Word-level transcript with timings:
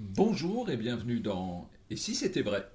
Bonjour 0.00 0.70
et 0.70 0.76
bienvenue 0.76 1.18
dans 1.18 1.68
Et 1.90 1.96
si 1.96 2.14
c'était 2.14 2.42
vrai? 2.42 2.70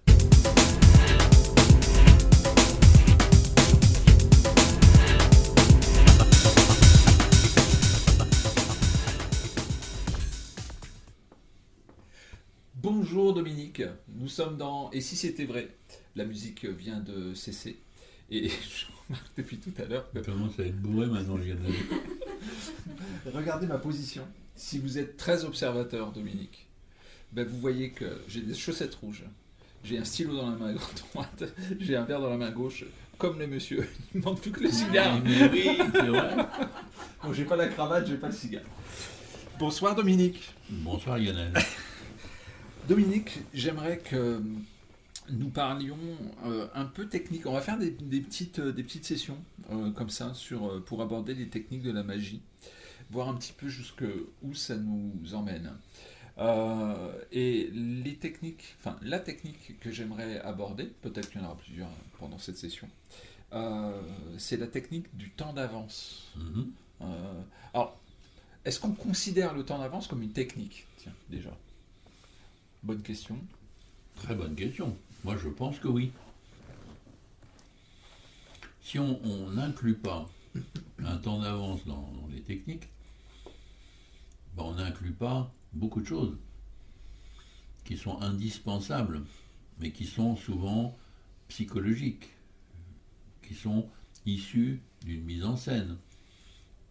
Bonjour 12.75 13.33
Dominique, 13.33 13.83
nous 14.09 14.27
sommes 14.27 14.57
dans 14.57 14.91
Et 14.91 14.99
si 14.99 15.15
c'était 15.15 15.45
vrai? 15.45 15.69
La 16.17 16.25
musique 16.25 16.65
vient 16.65 16.99
de 16.99 17.33
cesser 17.33 17.79
et 18.31 18.49
je 18.49 18.85
remarque 19.07 19.31
depuis 19.37 19.59
tout 19.59 19.71
à 19.81 19.85
l'heure 19.85 20.11
que... 20.11 20.19
commence 20.19 20.59
à 20.59 20.63
être 20.63 20.81
bourré 20.81 21.07
maintenant, 21.07 21.37
gars. 21.37 21.55
Regardez 23.33 23.67
ma 23.67 23.77
position. 23.77 24.27
Si 24.57 24.77
vous 24.77 24.97
êtes 24.97 25.15
très 25.15 25.45
observateur, 25.45 26.11
Dominique, 26.11 26.67
ben 27.33 27.47
vous 27.47 27.59
voyez 27.59 27.89
que 27.89 28.05
j'ai 28.27 28.41
des 28.41 28.53
chaussettes 28.53 28.95
rouges, 28.95 29.23
j'ai 29.83 29.97
un 29.97 30.05
stylo 30.05 30.35
dans 30.35 30.51
la 30.51 30.55
main 30.55 30.73
droite, 31.13 31.43
j'ai 31.79 31.95
un 31.95 32.03
verre 32.03 32.21
dans 32.21 32.29
la 32.29 32.37
main 32.37 32.51
gauche, 32.51 32.85
comme 33.17 33.39
les 33.39 33.47
messieurs. 33.47 33.89
Il 34.13 34.19
ne 34.19 34.25
manque 34.25 34.41
plus 34.41 34.51
que 34.51 34.61
le 34.61 34.71
cigare. 34.71 35.19
oui, 35.23 35.77
c'est 35.93 36.07
vrai. 36.07 36.35
Bon, 37.23 37.33
j'ai 37.33 37.45
pas 37.45 37.55
la 37.55 37.67
cravate, 37.67 38.07
j'ai 38.07 38.17
pas 38.17 38.27
le 38.27 38.33
cigare. 38.33 38.63
Bonsoir 39.57 39.95
Dominique. 39.95 40.53
Bonsoir 40.69 41.17
Lionel. 41.17 41.53
Dominique, 42.87 43.39
j'aimerais 43.53 43.97
que 43.97 44.41
nous 45.31 45.49
parlions 45.49 45.97
euh, 46.45 46.67
un 46.75 46.85
peu 46.85 47.07
technique. 47.07 47.47
On 47.47 47.53
va 47.53 47.61
faire 47.61 47.79
des, 47.79 47.91
petites, 47.91 48.59
euh, 48.59 48.71
des 48.71 48.83
petites 48.83 49.05
sessions 49.05 49.37
euh, 49.71 49.89
comme 49.91 50.09
ça 50.09 50.33
sur, 50.35 50.83
pour 50.85 51.01
aborder 51.01 51.33
les 51.33 51.47
techniques 51.47 51.81
de 51.81 51.91
la 51.91 52.03
magie, 52.03 52.41
voir 53.09 53.29
un 53.29 53.33
petit 53.35 53.53
peu 53.53 53.69
jusqu'où 53.69 54.53
ça 54.53 54.75
nous 54.75 55.33
emmène. 55.33 55.71
Et 56.37 57.69
les 57.71 58.15
techniques, 58.15 58.75
enfin 58.79 58.97
la 59.01 59.19
technique 59.19 59.79
que 59.79 59.91
j'aimerais 59.91 60.39
aborder, 60.39 60.85
peut-être 61.01 61.29
qu'il 61.29 61.41
y 61.41 61.43
en 61.43 61.47
aura 61.47 61.57
plusieurs 61.57 61.89
pendant 62.19 62.39
cette 62.39 62.57
session, 62.57 62.89
c'est 64.37 64.57
la 64.57 64.67
technique 64.67 65.15
du 65.15 65.29
temps 65.29 65.53
d'avance. 65.53 66.31
Mm-hmm. 66.37 67.07
alors, 67.73 67.99
est-ce 68.65 68.79
qu'on 68.79 68.93
considère 68.93 69.53
le 69.53 69.63
temps 69.63 69.77
d'avance 69.79 70.07
comme 70.07 70.23
une 70.23 70.31
technique? 70.31 70.87
Tiens, 70.97 71.13
déjà. 71.29 71.55
Bonne 72.81 73.01
question. 73.01 73.37
Très 74.15 74.35
bonne 74.35 74.55
question. 74.55 74.97
Moi, 75.23 75.37
je 75.37 75.49
pense 75.49 75.79
que 75.79 75.87
oui. 75.87 76.11
Si 78.81 78.99
on 78.99 79.49
n'inclut 79.51 79.95
pas 79.95 80.29
un 81.03 81.17
temps 81.17 81.39
d'avance 81.39 81.85
dans, 81.85 82.09
les 82.31 82.41
techniques, 82.41 82.87
ben, 84.55 84.63
on 84.63 84.75
n'inclut 84.75 85.13
pas 85.13 85.51
beaucoup 85.73 86.01
de 86.01 86.07
choses 86.07 86.37
qui 87.83 87.97
sont 87.97 88.21
indispensables, 88.21 89.23
mais 89.79 89.91
qui 89.91 90.05
sont 90.05 90.35
souvent 90.35 90.97
psychologiques, 91.47 92.29
qui 93.41 93.53
sont 93.53 93.89
issues 94.25 94.81
d'une 95.03 95.23
mise 95.23 95.43
en 95.43 95.57
scène 95.57 95.97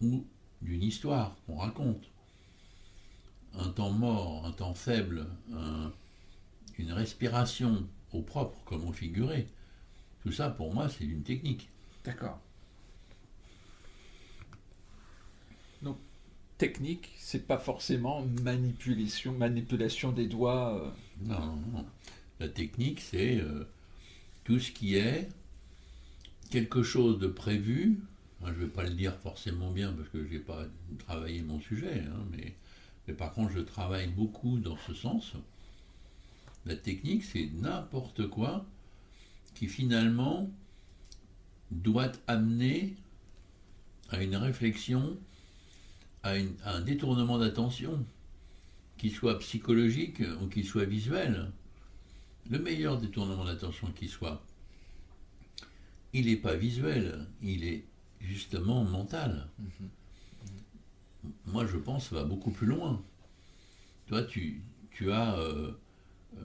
ou 0.01 0.25
d'une 0.61 0.83
histoire 0.83 1.35
qu'on 1.45 1.57
raconte. 1.57 2.03
Un 3.55 3.69
temps 3.69 3.91
mort, 3.91 4.45
un 4.45 4.51
temps 4.51 4.73
faible, 4.73 5.27
une 6.77 6.91
respiration 6.91 7.87
au 8.11 8.21
propre 8.21 8.63
comme 8.65 8.87
au 8.87 8.93
figuré. 8.93 9.47
Tout 10.21 10.31
ça, 10.31 10.49
pour 10.49 10.73
moi, 10.73 10.89
c'est 10.89 11.05
une 11.05 11.23
technique. 11.23 11.69
D'accord. 12.03 12.39
Technique, 16.63 17.11
c'est 17.17 17.45
pas 17.45 17.57
forcément 17.57 18.25
manipulation, 18.41 19.33
manipulation 19.33 20.13
des 20.13 20.27
doigts. 20.27 20.81
Euh. 20.81 20.89
Non, 21.25 21.57
non, 21.73 21.85
La 22.39 22.47
technique, 22.47 23.01
c'est 23.01 23.41
euh, 23.41 23.65
tout 24.45 24.59
ce 24.59 24.71
qui 24.71 24.95
est 24.95 25.27
quelque 26.51 26.81
chose 26.81 27.19
de 27.19 27.27
prévu. 27.27 27.99
je 28.45 28.51
ne 28.51 28.55
vais 28.55 28.67
pas 28.67 28.83
le 28.83 28.91
dire 28.91 29.13
forcément 29.17 29.71
bien 29.71 29.91
parce 29.91 30.07
que 30.07 30.25
je 30.25 30.31
n'ai 30.31 30.39
pas 30.39 30.63
travaillé 30.99 31.41
mon 31.41 31.59
sujet, 31.59 32.05
hein, 32.07 32.23
mais, 32.31 32.55
mais 33.07 33.13
par 33.13 33.33
contre, 33.33 33.51
je 33.51 33.59
travaille 33.59 34.07
beaucoup 34.07 34.57
dans 34.57 34.77
ce 34.87 34.93
sens. 34.93 35.33
La 36.65 36.77
technique, 36.77 37.25
c'est 37.25 37.49
n'importe 37.55 38.27
quoi 38.27 38.65
qui 39.53 39.67
finalement 39.67 40.49
doit 41.71 42.13
amener 42.27 42.95
à 44.11 44.23
une 44.23 44.37
réflexion, 44.37 45.17
à, 46.23 46.33
un 46.65 46.81
détournement 46.81 47.37
d'attention, 47.37 48.05
qui 48.97 49.09
soit 49.09 49.37
psychologique 49.39 50.21
ou 50.41 50.47
qui 50.47 50.63
soit 50.63 50.85
visuel. 50.85 51.51
Le 52.49 52.59
meilleur 52.59 52.99
détournement 52.99 53.45
d'attention 53.45 53.91
qui 53.91 54.07
soit, 54.07 54.41
il 56.13 56.27
n'est 56.27 56.37
pas 56.37 56.55
visuel, 56.55 57.27
il 57.41 57.65
est 57.65 57.83
justement 58.21 58.83
mental. 58.83 59.47
Mm-hmm. 59.61 61.29
Moi, 61.47 61.65
je 61.65 61.77
pense, 61.77 62.09
ça 62.09 62.15
va 62.15 62.23
beaucoup 62.23 62.51
plus 62.51 62.67
loin. 62.67 63.01
Toi, 64.07 64.23
tu, 64.23 64.61
tu 64.91 65.11
as 65.11 65.37
euh, 65.37 65.71
euh, 66.37 66.41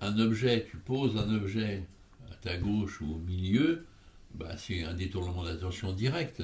un 0.00 0.18
objet, 0.18 0.66
tu 0.70 0.76
poses 0.76 1.16
un 1.16 1.34
objet 1.34 1.84
à 2.30 2.34
ta 2.36 2.56
gauche 2.56 3.00
ou 3.00 3.14
au 3.14 3.18
milieu, 3.18 3.86
bah, 4.34 4.56
c'est 4.56 4.84
un 4.84 4.94
détournement 4.94 5.44
d'attention 5.44 5.92
direct. 5.92 6.42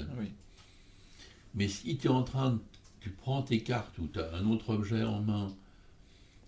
Mais 1.57 1.69
si 1.69 1.97
tu 1.97 2.07
es 2.07 2.11
en 2.11 2.23
train 2.23 2.53
de, 2.53 2.59
tu 3.01 3.11
prends 3.11 3.43
tes 3.43 3.63
cartes 3.63 3.99
ou 3.99 4.07
tu 4.07 4.21
as 4.21 4.35
un 4.35 4.47
autre 4.47 4.71
objet 4.71 5.03
en 5.03 5.21
main 5.21 5.53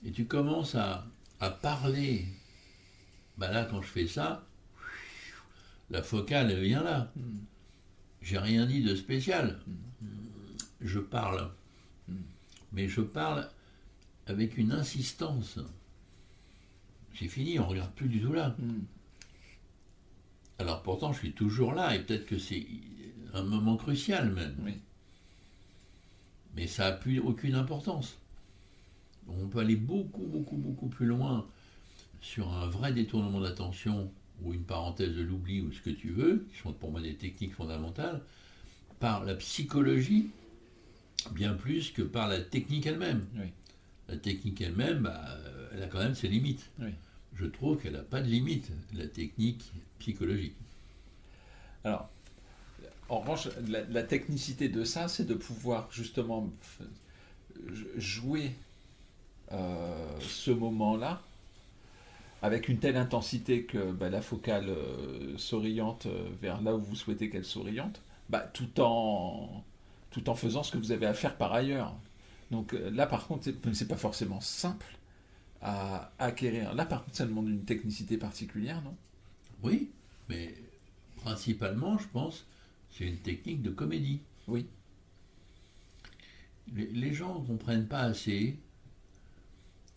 et 0.05 0.13
tu 0.13 0.27
commences 0.27 0.75
à, 0.75 1.07
parler, 1.63 2.27
bah 3.37 3.51
là 3.51 3.65
quand 3.65 3.81
je 3.81 3.89
fais 3.89 4.07
ça, 4.07 4.45
la 5.91 6.03
focale 6.03 6.51
elle 6.51 6.63
vient 6.63 6.83
là. 6.83 7.11
Hmm. 7.17 7.39
J'ai 8.21 8.39
rien 8.39 8.67
dit 8.67 8.83
de 8.83 8.95
spécial. 8.95 9.61
Hmm. 9.67 10.07
Je 10.83 10.99
parle. 10.99 11.51
Hmm. 12.07 12.21
Mais 12.73 12.89
je 12.89 13.01
parle 13.01 13.49
avec 14.27 14.59
une 14.59 14.73
insistance. 14.73 15.59
C'est 17.19 17.29
fini, 17.29 17.59
on 17.59 17.65
ne 17.65 17.69
regarde 17.69 17.93
plus 17.93 18.09
du 18.09 18.21
tout 18.21 18.33
là. 18.33 18.55
Hmm. 18.59 18.83
Alors 20.59 20.83
pourtant, 20.83 21.13
je 21.13 21.19
suis 21.19 21.33
toujours 21.33 21.73
là, 21.73 21.95
et 21.95 22.01
peut-être 22.01 22.27
que 22.27 22.37
c'est 22.37 22.67
un 23.33 23.45
moment 23.45 23.77
crucial 23.77 24.33
même. 24.33 24.81
Mais 26.59 26.67
ça 26.67 26.91
n'a 26.91 26.93
plus 26.97 27.21
aucune 27.21 27.55
importance. 27.55 28.19
On 29.29 29.47
peut 29.47 29.61
aller 29.61 29.77
beaucoup, 29.77 30.27
beaucoup, 30.27 30.57
beaucoup 30.57 30.89
plus 30.89 31.07
loin 31.07 31.47
sur 32.21 32.53
un 32.53 32.67
vrai 32.67 32.93
détournement 32.93 33.41
d'attention 33.41 34.11
ou 34.43 34.53
une 34.53 34.65
parenthèse 34.65 35.15
de 35.15 35.23
l'oubli 35.23 35.61
ou 35.61 35.73
ce 35.73 35.81
que 35.81 35.91
tu 35.91 36.11
veux, 36.11 36.47
qui 36.53 36.59
sont 36.59 36.73
pour 36.73 36.91
moi 36.91 37.01
des 37.01 37.15
techniques 37.15 37.55
fondamentales, 37.55 38.21
par 38.99 39.25
la 39.25 39.35
psychologie, 39.37 40.31
bien 41.31 41.55
plus 41.55 41.93
que 41.93 42.03
par 42.03 42.29
la 42.29 42.41
technique 42.41 42.87
elle-même. 42.87 43.25
Oui 43.37 43.53
la 44.09 44.17
technique 44.17 44.61
elle-même, 44.61 45.01
bah, 45.01 45.37
elle 45.73 45.83
a 45.83 45.87
quand 45.87 45.99
même 45.99 46.15
ses 46.15 46.29
limites. 46.29 46.71
Je 47.35 47.45
trouve 47.45 47.81
qu'elle 47.81 47.93
n'a 47.93 48.03
pas 48.03 48.21
de 48.21 48.27
limite, 48.27 48.71
la 48.95 49.07
technique 49.07 49.71
psychologique. 49.99 50.57
Alors, 51.85 52.09
en 53.09 53.21
revanche, 53.21 53.49
la, 53.67 54.03
technicité 54.03 54.69
de 54.69 54.85
ça, 54.85 55.09
c'est 55.09 55.25
de 55.25 55.35
pouvoir 55.35 55.89
justement 55.91 56.51
jouer 57.97 58.55
euh, 59.53 60.21
ce 60.21 60.51
moment-là 60.51 61.23
avec 62.43 62.69
une 62.69 62.79
telle 62.79 62.97
intensité 62.97 63.65
que 63.65 63.93
bah, 63.93 64.11
la 64.11 64.23
focale 64.23 64.69
euh, 64.69 65.37
s'oriente 65.37 66.07
euh, 66.07 66.29
vers 66.41 66.63
là 66.63 66.75
où 66.75 66.81
vous 66.81 66.95
souhaitez 66.95 67.31
qu'elle 67.31 67.45
s'oriente, 67.45 68.01
bah, 68.29 68.41
tout, 68.41 68.81
en, 68.81 69.65
tout 70.11 70.29
en 70.29 70.35
faisant 70.35 70.63
ce 70.63 70.73
que 70.73 70.79
vous 70.79 70.93
avez 70.93 71.07
à 71.07 71.15
faire 71.15 71.37
par 71.37 71.53
ailleurs. 71.53 71.95
Donc 72.51 72.75
euh, 72.75 72.91
là, 72.91 73.07
par 73.07 73.27
contre, 73.27 73.51
c'est 73.73 73.89
pas 73.89 73.97
forcément 73.97 74.41
simple 74.41 74.87
à 75.61 76.13
acquérir. 76.19 76.75
Là, 76.75 76.87
par 76.87 77.05
contre, 77.05 77.17
ça 77.17 77.27
demande 77.27 77.49
une 77.49 77.65
technicité 77.65 78.17
particulière, 78.17 78.81
non? 78.83 78.95
Oui, 79.65 79.91
mais 80.29 80.55
principalement, 81.17 81.99
je 81.99 82.07
pense, 82.13 82.47
c'est 82.91 83.05
une 83.05 83.19
technique 83.19 83.63
de 83.63 83.71
comédie. 83.71 84.21
Oui. 84.47 84.67
Les, 86.75 87.15
gens 87.15 87.41
ne 87.41 87.47
comprennent 87.47 87.87
pas 87.87 88.01
assez 88.01 88.59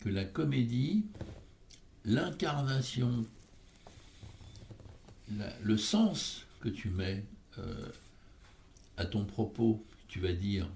que 0.00 0.08
la 0.08 0.24
comédie, 0.24 1.04
l'incarnation, 2.04 3.26
le 5.62 5.76
sens 5.76 6.46
que 6.60 6.68
tu 6.68 6.88
mets 6.88 7.24
euh, 7.58 7.88
à 8.96 9.04
ton 9.04 9.24
propos, 9.24 9.84
tu 10.08 10.20
vas 10.20 10.32
dire, 10.32 10.68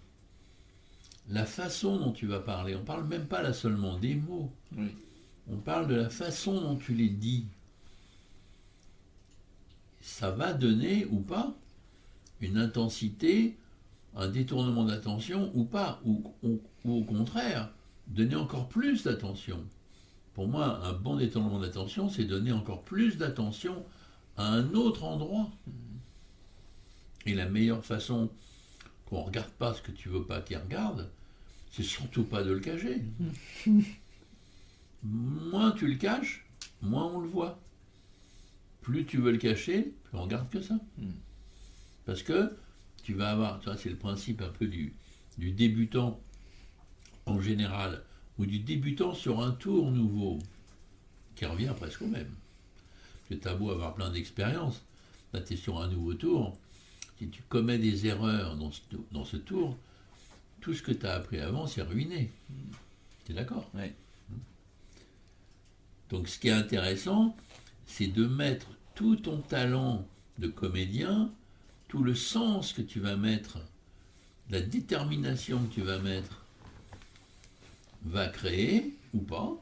la 1.28 1.46
façon 1.46 1.96
dont 1.98 2.12
tu 2.12 2.26
vas 2.26 2.40
parler. 2.40 2.74
On 2.74 2.80
ne 2.80 2.84
parle 2.84 3.06
même 3.06 3.26
pas 3.26 3.42
là 3.42 3.52
seulement 3.52 3.98
des 3.98 4.14
mots. 4.14 4.52
On 5.48 5.56
parle 5.56 5.88
de 5.88 5.94
la 5.94 6.08
façon 6.08 6.60
dont 6.60 6.76
tu 6.76 6.94
les 6.94 7.08
dis. 7.08 7.46
Ça 10.00 10.30
va 10.30 10.52
donner 10.52 11.06
ou 11.06 11.20
pas 11.20 11.54
une 12.40 12.58
intensité, 12.58 13.56
un 14.14 14.28
détournement 14.28 14.84
d'attention 14.84 15.50
ou 15.54 15.64
pas, 15.64 16.00
ou, 16.04 16.22
au 16.84 17.04
contraire, 17.04 17.70
donner 18.08 18.36
encore 18.36 18.68
plus 18.68 19.04
d'attention. 19.04 19.64
Pour 20.34 20.48
moi, 20.48 20.80
un 20.84 20.92
bon 20.92 21.16
détournement 21.16 21.60
d'attention, 21.60 22.08
c'est 22.08 22.24
donner 22.24 22.52
encore 22.52 22.82
plus 22.82 23.16
d'attention 23.16 23.84
à 24.36 24.46
un 24.46 24.74
autre 24.74 25.04
endroit. 25.04 25.50
Et 27.24 27.34
la 27.34 27.48
meilleure 27.48 27.84
façon 27.84 28.30
qu'on 29.06 29.20
ne 29.20 29.26
regarde 29.26 29.50
pas 29.50 29.74
ce 29.74 29.82
que 29.82 29.92
tu 29.92 30.08
veux 30.08 30.24
pas 30.24 30.40
qu'il 30.40 30.58
regarde, 30.58 31.10
c'est 31.72 31.82
surtout 31.82 32.24
pas 32.24 32.42
de 32.42 32.52
le 32.52 32.60
cacher. 32.60 33.02
moins 35.02 35.72
tu 35.72 35.86
le 35.86 35.96
caches, 35.96 36.46
moins 36.82 37.06
on 37.06 37.20
le 37.20 37.28
voit. 37.28 37.58
Plus 38.82 39.04
tu 39.04 39.18
veux 39.18 39.32
le 39.32 39.38
cacher, 39.38 39.94
plus 40.04 40.18
on 40.18 40.22
regarde 40.22 40.48
que 40.50 40.62
ça. 40.62 40.78
Parce 42.06 42.22
que 42.22 42.56
tu 43.02 43.14
vas 43.14 43.32
avoir, 43.32 43.60
c'est 43.76 43.90
le 43.90 43.96
principe 43.96 44.40
un 44.40 44.48
peu 44.48 44.66
du, 44.66 44.94
du 45.36 45.50
débutant 45.50 46.20
en 47.26 47.40
général, 47.40 48.02
ou 48.38 48.46
du 48.46 48.60
débutant 48.60 49.12
sur 49.12 49.42
un 49.42 49.50
tour 49.50 49.90
nouveau, 49.90 50.38
qui 51.34 51.44
revient 51.44 51.72
presque 51.76 52.02
au 52.02 52.06
même. 52.06 52.30
Parce 53.28 53.28
que 53.28 53.34
tu 53.34 53.48
as 53.48 53.54
beau 53.54 53.70
avoir 53.70 53.94
plein 53.94 54.10
d'expériences, 54.10 54.82
là 55.32 55.40
tu 55.40 55.54
es 55.54 55.56
sur 55.56 55.80
un 55.80 55.88
nouveau 55.88 56.14
tour, 56.14 56.56
si 57.18 57.28
tu 57.28 57.42
commets 57.48 57.78
des 57.78 58.06
erreurs 58.06 58.56
dans 58.56 58.70
ce, 58.70 58.80
dans 59.10 59.24
ce 59.24 59.36
tour, 59.36 59.76
tout 60.60 60.74
ce 60.74 60.82
que 60.82 60.92
tu 60.92 61.06
as 61.06 61.14
appris 61.14 61.40
avant, 61.40 61.66
c'est 61.66 61.82
ruiné. 61.82 62.30
Tu 63.24 63.32
es 63.32 63.34
d'accord. 63.34 63.70
Donc 66.10 66.28
ce 66.28 66.38
qui 66.38 66.48
est 66.48 66.52
intéressant, 66.52 67.36
c'est 67.86 68.06
de 68.06 68.26
mettre 68.26 68.68
tout 68.94 69.16
ton 69.16 69.38
talent 69.38 70.06
de 70.38 70.48
comédien, 70.48 71.30
tout 71.88 72.02
le 72.02 72.14
sens 72.14 72.72
que 72.72 72.82
tu 72.82 73.00
vas 73.00 73.16
mettre, 73.16 73.58
la 74.50 74.60
détermination 74.60 75.64
que 75.64 75.74
tu 75.74 75.82
vas 75.82 75.98
mettre, 75.98 76.44
va 78.02 78.28
créer, 78.28 78.94
ou 79.14 79.20
pas, 79.20 79.56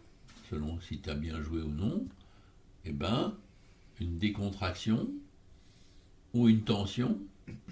selon 0.51 0.81
si 0.81 0.99
tu 0.99 1.11
as 1.11 1.15
bien 1.15 1.41
joué 1.43 1.63
ou 1.63 1.71
non, 1.71 2.07
eh 2.85 2.93
ben, 2.93 3.35
une 4.01 4.19
décontraction 4.19 5.09
ou 6.35 6.49
une 6.49 6.63
tension. 6.63 7.19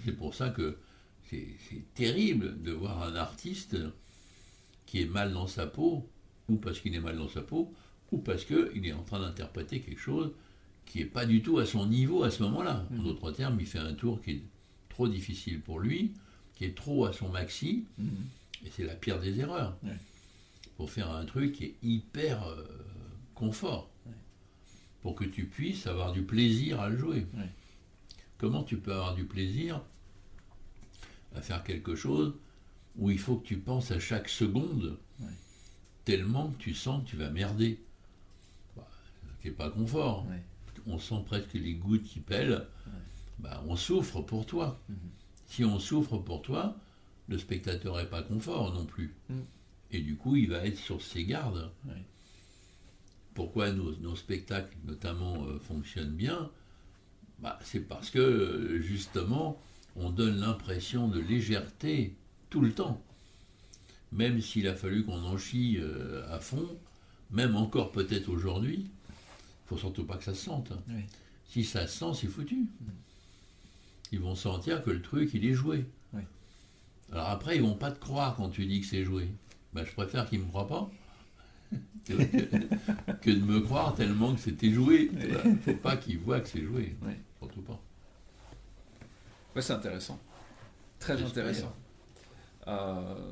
C'est 0.03 0.13
pour 0.17 0.33
ça 0.33 0.49
que 0.49 0.77
c'est 1.29 1.93
terrible 1.95 2.61
de 2.61 2.71
voir 2.71 3.01
un 3.03 3.15
artiste 3.15 3.77
qui 4.85 5.01
est 5.01 5.07
mal 5.07 5.33
dans 5.33 5.47
sa 5.47 5.65
peau, 5.65 6.07
ou 6.47 6.57
parce 6.57 6.79
qu'il 6.79 6.93
est 6.93 6.99
mal 6.99 7.17
dans 7.17 7.29
sa 7.29 7.41
peau, 7.41 7.73
ou 8.11 8.19
parce 8.19 8.45
qu'il 8.45 8.85
est 8.85 8.93
en 8.93 9.03
train 9.03 9.19
d'interpréter 9.19 9.79
quelque 9.79 9.99
chose 9.99 10.31
qui 10.85 10.99
n'est 10.99 11.05
pas 11.05 11.25
du 11.25 11.41
tout 11.41 11.57
à 11.59 11.65
son 11.65 11.85
niveau 11.87 12.23
à 12.23 12.31
ce 12.31 12.43
moment-là. 12.43 12.85
En 12.99 13.03
d'autres 13.03 13.31
termes, 13.31 13.57
il 13.59 13.65
fait 13.65 13.79
un 13.79 13.93
tour 13.93 14.21
qui 14.21 14.31
est 14.31 14.43
trop 14.89 15.07
difficile 15.07 15.59
pour 15.61 15.79
lui, 15.79 16.13
qui 16.55 16.65
est 16.65 16.75
trop 16.75 17.05
à 17.05 17.13
son 17.13 17.29
maxi, 17.29 17.85
et 18.65 18.69
c'est 18.71 18.83
la 18.83 18.95
pire 18.95 19.19
des 19.19 19.39
erreurs. 19.39 19.77
Pour 20.77 20.91
faire 20.91 21.11
un 21.11 21.25
truc 21.25 21.53
qui 21.53 21.65
est 21.65 21.75
hyper 21.83 22.43
euh, 22.47 22.63
confort, 23.35 23.89
pour 25.01 25.15
que 25.15 25.23
tu 25.25 25.45
puisses 25.45 25.87
avoir 25.87 26.11
du 26.13 26.21
plaisir 26.23 26.79
à 26.79 26.89
le 26.89 26.97
jouer. 26.97 27.25
Comment 28.37 28.63
tu 28.63 28.77
peux 28.77 28.91
avoir 28.93 29.15
du 29.15 29.23
plaisir 29.25 29.81
à 31.35 31.41
faire 31.41 31.63
quelque 31.63 31.95
chose 31.95 32.33
où 32.97 33.09
il 33.09 33.17
faut 33.19 33.37
que 33.37 33.47
tu 33.47 33.57
penses 33.57 33.91
à 33.91 33.99
chaque 33.99 34.29
seconde, 34.29 34.97
tellement 36.05 36.49
que 36.49 36.57
tu 36.57 36.73
sens 36.73 37.03
que 37.03 37.09
tu 37.09 37.15
vas 37.17 37.29
merder? 37.29 37.79
Bah, 38.75 38.87
n'est 39.43 39.51
pas 39.51 39.69
confort. 39.69 40.25
On 40.87 40.99
sent 40.99 41.23
presque 41.25 41.53
les 41.53 41.73
gouttes 41.75 42.03
qui 42.03 42.19
pèlent. 42.19 42.67
Bah, 43.39 43.63
on 43.67 43.75
souffre 43.75 44.21
pour 44.21 44.45
toi. 44.45 44.79
Mhm. 44.89 44.95
Si 45.47 45.65
on 45.65 45.79
souffre 45.79 46.17
pour 46.17 46.41
toi, 46.41 46.77
le 47.27 47.37
spectateur 47.37 47.97
n'est 47.97 48.05
pas 48.05 48.21
confort 48.21 48.73
non 48.73 48.85
plus. 48.85 49.15
Mhm. 49.29 49.45
Et 49.91 49.99
du 50.01 50.15
coup, 50.15 50.35
il 50.35 50.49
va 50.49 50.65
être 50.65 50.77
sur 50.77 51.01
ses 51.01 51.25
gardes. 51.25 51.71
Ouais. 51.85 52.03
Pourquoi 53.33 53.71
nos, 53.71 53.95
nos 53.97 54.15
spectacles, 54.15 54.75
notamment, 54.85 55.45
euh, 55.45 55.59
fonctionnent 55.59 56.15
bien? 56.15 56.49
Bah, 57.39 57.59
C'est 57.63 57.81
parce 57.81 58.09
que, 58.09 58.79
justement, 58.81 59.61
on 59.95 60.09
donne 60.09 60.37
l'impression 60.39 61.07
de 61.07 61.19
légèreté 61.19 62.15
tout 62.49 62.61
le 62.61 62.71
temps. 62.73 63.01
Même 64.11 64.41
s'il 64.41 64.67
a 64.67 64.75
fallu 64.75 65.03
qu'on 65.03 65.23
en 65.23 65.37
chie 65.37 65.77
euh, 65.79 66.23
à 66.33 66.39
fond, 66.39 66.77
même 67.31 67.55
encore 67.55 67.91
peut-être 67.91 68.29
aujourd'hui, 68.29 68.87
faut 69.65 69.77
surtout 69.77 70.05
pas 70.05 70.17
que 70.17 70.23
ça 70.23 70.33
se 70.33 70.43
sente. 70.45 70.71
hein. 70.71 70.81
Oui. 70.89 71.03
Si 71.47 71.63
ça 71.63 71.87
se 71.87 71.97
sent, 71.99 72.13
c'est 72.21 72.27
foutu. 72.27 72.65
Ils 74.11 74.19
vont 74.19 74.35
sentir 74.35 74.83
que 74.83 74.89
le 74.91 75.01
truc, 75.01 75.31
il 75.33 75.45
est 75.45 75.53
joué. 75.53 75.85
Oui. 76.13 76.21
Alors 77.11 77.29
après, 77.29 77.55
ils 77.57 77.61
vont 77.61 77.75
pas 77.75 77.91
te 77.91 77.99
croire 77.99 78.35
quand 78.35 78.49
tu 78.49 78.65
dis 78.65 78.81
que 78.81 78.87
c'est 78.87 79.03
joué. 79.03 79.29
Ben, 79.73 79.85
je 79.85 79.91
préfère 79.93 80.27
qu'ils 80.29 80.39
me 80.39 80.47
croient 80.47 80.67
pas 80.67 80.89
que, 82.05 82.13
que 83.21 83.31
de 83.31 83.43
me 83.43 83.61
croire 83.61 83.95
tellement 83.95 84.33
que 84.35 84.39
c'était 84.39 84.71
joué. 84.71 85.09
Il 85.45 85.57
faut 85.57 85.73
pas 85.75 85.97
qu'ils 85.97 86.19
voient 86.19 86.39
que 86.41 86.47
c'est 86.49 86.63
joué. 86.63 86.95
Oui. 87.01 87.13
Surtout 87.39 87.61
pas. 87.61 87.79
Ouais, 89.55 89.61
c'est 89.61 89.73
intéressant. 89.73 90.19
Très 90.99 91.21
intéressant. 91.21 91.75
Euh, 92.67 93.31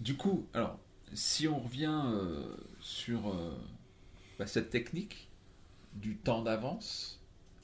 du 0.00 0.16
coup, 0.16 0.46
alors, 0.54 0.78
si 1.12 1.48
on 1.48 1.58
revient 1.58 2.02
euh, 2.06 2.46
sur 2.80 3.28
euh, 3.28 3.56
bah, 4.38 4.46
cette 4.46 4.70
technique 4.70 5.28
du 5.94 6.16
temps 6.16 6.42
d'avance, 6.42 7.20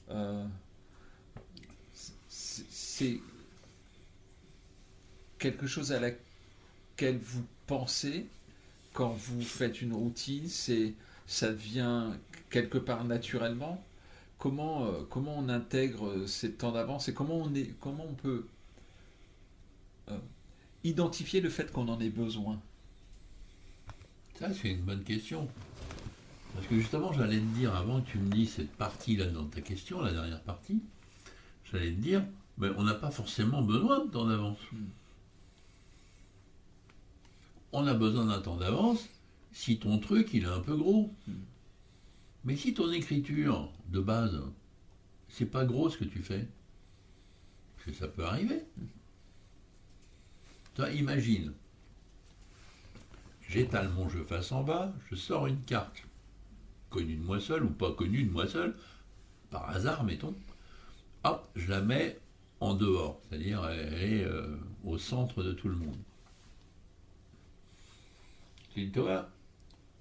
euh, 0.09 0.45
c'est- 2.29 3.19
quelque 5.39 5.67
chose 5.67 5.91
à 5.91 5.99
laquelle 5.99 7.17
vous 7.17 7.43
pensez 7.67 8.27
quand 8.93 9.09
vous 9.09 9.41
faites 9.41 9.81
une 9.81 9.93
routine, 9.93 10.47
c'est 10.47 10.93
ça 11.27 11.51
vient 11.51 12.17
quelque 12.49 12.77
part 12.77 13.03
naturellement 13.03 13.83
comment, 14.37 14.85
euh, 14.85 15.03
comment 15.09 15.37
on 15.37 15.49
intègre 15.49 16.07
euh, 16.07 16.27
ces 16.27 16.51
temps 16.51 16.71
d'avance 16.71 17.07
et 17.09 17.13
comment 17.13 17.37
on, 17.37 17.53
est, 17.55 17.73
comment 17.79 18.05
on 18.09 18.13
peut 18.13 18.45
identifier 20.83 21.39
le 21.41 21.49
fait 21.49 21.71
qu'on 21.71 21.87
en 21.87 21.99
ait 22.01 22.09
besoin? 22.09 22.59
Ça, 24.37 24.49
c'est 24.53 24.71
une 24.71 24.81
bonne 24.81 25.03
question. 25.03 25.47
Parce 26.53 26.67
que 26.67 26.75
justement, 26.75 27.11
j'allais 27.13 27.39
te 27.39 27.55
dire, 27.55 27.75
avant 27.75 28.01
que 28.01 28.11
tu 28.11 28.19
me 28.19 28.29
dises 28.29 28.53
cette 28.53 28.71
partie-là 28.73 29.27
dans 29.27 29.45
ta 29.45 29.61
question, 29.61 30.01
la 30.01 30.13
dernière 30.13 30.41
partie, 30.41 30.81
j'allais 31.71 31.91
te 31.91 31.99
dire, 31.99 32.23
mais 32.57 32.69
on 32.77 32.83
n'a 32.83 32.93
pas 32.93 33.11
forcément 33.11 33.61
besoin 33.61 34.05
de 34.05 34.11
temps 34.11 34.25
d'avance. 34.25 34.59
Hmm. 34.71 34.85
On 37.71 37.87
a 37.87 37.93
besoin 37.93 38.25
d'un 38.25 38.39
temps 38.39 38.57
d'avance 38.57 39.07
si 39.51 39.77
ton 39.77 39.99
truc, 39.99 40.29
il 40.33 40.43
est 40.43 40.47
un 40.47 40.59
peu 40.59 40.75
gros. 40.75 41.13
Hmm. 41.27 41.33
Mais 42.43 42.55
si 42.55 42.73
ton 42.73 42.91
écriture, 42.91 43.71
de 43.87 43.99
base, 43.99 44.39
c'est 45.29 45.45
pas 45.45 45.65
gros 45.65 45.89
ce 45.89 45.97
que 45.97 46.03
tu 46.03 46.19
fais, 46.19 46.47
parce 47.75 47.85
que 47.87 47.93
ça 47.93 48.07
peut 48.07 48.25
arriver. 48.25 48.63
Toi, 50.75 50.89
imagine, 50.91 51.53
j'étale 53.47 53.89
mon 53.89 54.09
jeu 54.09 54.23
face 54.23 54.51
en 54.51 54.63
bas, 54.63 54.93
je 55.09 55.15
sors 55.15 55.47
une 55.47 55.61
carte, 55.61 56.03
connue 56.93 57.15
de 57.15 57.23
moi 57.23 57.39
seul 57.39 57.63
ou 57.63 57.69
pas 57.69 57.91
connue 57.91 58.23
de 58.23 58.31
moi 58.31 58.47
seul, 58.47 58.75
par 59.49 59.69
hasard, 59.69 60.03
mettons. 60.03 60.35
Hop, 61.23 61.49
je 61.55 61.69
la 61.69 61.81
mets 61.81 62.19
en 62.59 62.75
dehors, 62.75 63.19
c'est-à-dire 63.27 63.65
elle 63.67 63.93
est 63.93 64.23
euh, 64.23 64.55
au 64.85 64.97
centre 64.97 65.43
de 65.43 65.53
tout 65.53 65.69
le 65.69 65.75
monde. 65.75 65.97
Tu 68.73 68.91
toi, 68.91 69.29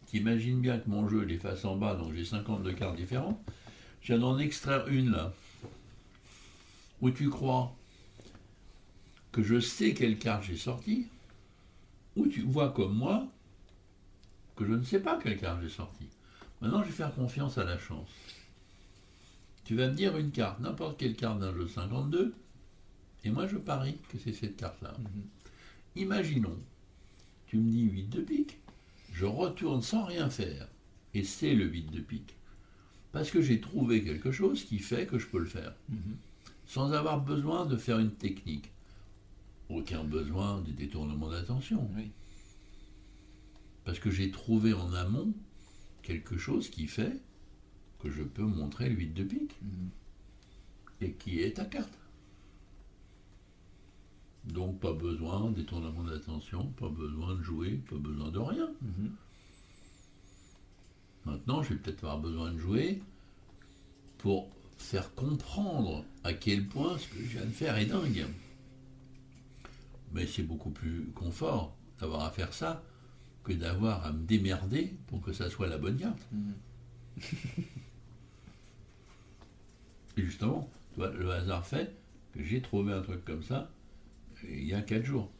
t'imagines 0.06 0.60
bien 0.60 0.78
que 0.78 0.88
mon 0.88 1.08
jeu 1.08 1.24
il 1.26 1.34
est 1.34 1.38
face 1.38 1.64
en 1.64 1.76
bas, 1.76 1.94
donc 1.94 2.14
j'ai 2.14 2.24
52 2.24 2.72
cartes 2.72 2.96
différentes. 2.96 3.40
Je 4.02 4.12
viens 4.12 4.18
d'en 4.18 4.38
extraire 4.38 4.86
une 4.88 5.12
là, 5.12 5.32
où 7.00 7.10
tu 7.10 7.30
crois 7.30 7.74
que 9.30 9.42
je 9.42 9.60
sais 9.60 9.94
quelle 9.94 10.18
carte 10.18 10.44
j'ai 10.44 10.56
sortie, 10.56 11.06
ou 12.16 12.26
tu 12.26 12.42
vois 12.42 12.70
comme 12.70 12.94
moi 12.94 13.26
que 14.56 14.66
je 14.66 14.72
ne 14.72 14.82
sais 14.82 15.00
pas 15.00 15.18
quelle 15.18 15.38
carte 15.38 15.62
j'ai 15.62 15.68
sortie. 15.68 16.08
Maintenant, 16.62 16.82
je 16.82 16.86
vais 16.86 16.94
faire 16.94 17.12
confiance 17.12 17.58
à 17.58 17.64
la 17.64 17.76
chance. 17.76 18.08
Tu 19.64 19.74
vas 19.74 19.88
me 19.88 19.94
dire 19.94 20.16
une 20.16 20.30
carte, 20.30 20.60
n'importe 20.60 20.96
quelle 20.96 21.16
carte 21.16 21.40
d'un 21.40 21.52
jeu 21.52 21.66
52, 21.66 22.34
et 23.24 23.30
moi 23.30 23.48
je 23.48 23.56
parie 23.56 23.98
que 24.08 24.16
c'est 24.16 24.32
cette 24.32 24.56
carte-là. 24.56 24.94
Imaginons, 25.96 26.56
tu 27.48 27.56
me 27.56 27.68
dis 27.68 27.82
8 27.82 28.04
de 28.10 28.20
pique, 28.20 28.58
je 29.12 29.24
retourne 29.24 29.82
sans 29.82 30.04
rien 30.04 30.30
faire, 30.30 30.68
et 31.14 31.24
c'est 31.24 31.54
le 31.54 31.64
8 31.64 31.90
de 31.90 32.00
pique. 32.00 32.36
Parce 33.10 33.32
que 33.32 33.42
j'ai 33.42 33.60
trouvé 33.60 34.04
quelque 34.04 34.30
chose 34.30 34.64
qui 34.64 34.78
fait 34.78 35.06
que 35.06 35.18
je 35.18 35.26
peux 35.26 35.40
le 35.40 35.46
faire, 35.46 35.74
sans 36.66 36.92
avoir 36.92 37.20
besoin 37.20 37.66
de 37.66 37.76
faire 37.76 37.98
une 37.98 38.14
technique. 38.14 38.70
Aucun 39.68 40.04
besoin 40.04 40.60
de 40.60 40.70
détournement 40.70 41.28
d'attention. 41.28 41.90
Oui. 41.96 42.12
Parce 43.84 43.98
que 43.98 44.12
j'ai 44.12 44.30
trouvé 44.30 44.74
en 44.74 44.92
amont 44.92 45.34
quelque 46.02 46.36
chose 46.36 46.68
qui 46.68 46.86
fait 46.86 47.20
que 48.00 48.10
je 48.10 48.22
peux 48.22 48.42
montrer 48.42 48.88
le 48.88 48.96
8 48.96 49.14
de 49.14 49.24
pique. 49.24 49.56
Et 51.00 51.12
qui 51.12 51.40
est 51.40 51.54
ta 51.54 51.64
carte. 51.64 51.98
Donc 54.44 54.80
pas 54.80 54.92
besoin 54.92 55.50
de 55.50 55.56
détournement 55.56 56.04
d'attention, 56.04 56.66
pas 56.78 56.88
besoin 56.88 57.34
de 57.34 57.42
jouer, 57.42 57.80
pas 57.88 57.96
besoin 57.96 58.30
de 58.30 58.38
rien. 58.38 58.70
Mhm. 58.80 59.12
Maintenant, 61.24 61.62
je 61.62 61.70
vais 61.70 61.76
peut-être 61.76 62.04
avoir 62.04 62.18
besoin 62.18 62.52
de 62.52 62.58
jouer 62.58 63.02
pour 64.18 64.48
faire 64.78 65.14
comprendre 65.14 66.04
à 66.24 66.32
quel 66.32 66.66
point 66.66 66.98
ce 66.98 67.08
que 67.08 67.18
je 67.18 67.38
viens 67.38 67.44
de 67.44 67.50
faire 67.50 67.76
est 67.76 67.86
dingue. 67.86 68.26
Mais 70.12 70.26
c'est 70.26 70.42
beaucoup 70.42 70.70
plus 70.70 71.06
confort 71.14 71.74
d'avoir 72.00 72.24
à 72.24 72.30
faire 72.30 72.52
ça 72.52 72.82
que 73.44 73.52
d'avoir 73.52 74.04
à 74.06 74.12
me 74.12 74.24
démerder 74.24 74.94
pour 75.08 75.20
que 75.20 75.32
ça 75.32 75.50
soit 75.50 75.68
la 75.68 75.78
bonne 75.78 75.96
carte. 75.98 76.26
Mhm. 76.32 76.54
Et 80.16 80.22
justement, 80.22 80.68
le 80.96 81.30
hasard 81.30 81.66
fait 81.66 81.96
que 82.34 82.42
j'ai 82.42 82.60
trouvé 82.60 82.92
un 82.92 83.00
truc 83.02 83.24
comme 83.24 83.42
ça 83.42 83.70
il 84.48 84.64
y 84.64 84.74
a 84.74 84.82
4 84.82 85.04
jours. 85.04 85.30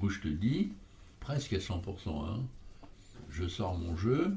Où 0.00 0.08
je 0.08 0.20
te 0.20 0.28
dis, 0.28 0.72
presque 1.20 1.52
à 1.52 1.58
100%, 1.58 2.26
hein, 2.26 2.42
je 3.30 3.46
sors 3.48 3.76
mon 3.78 3.96
jeu, 3.96 4.36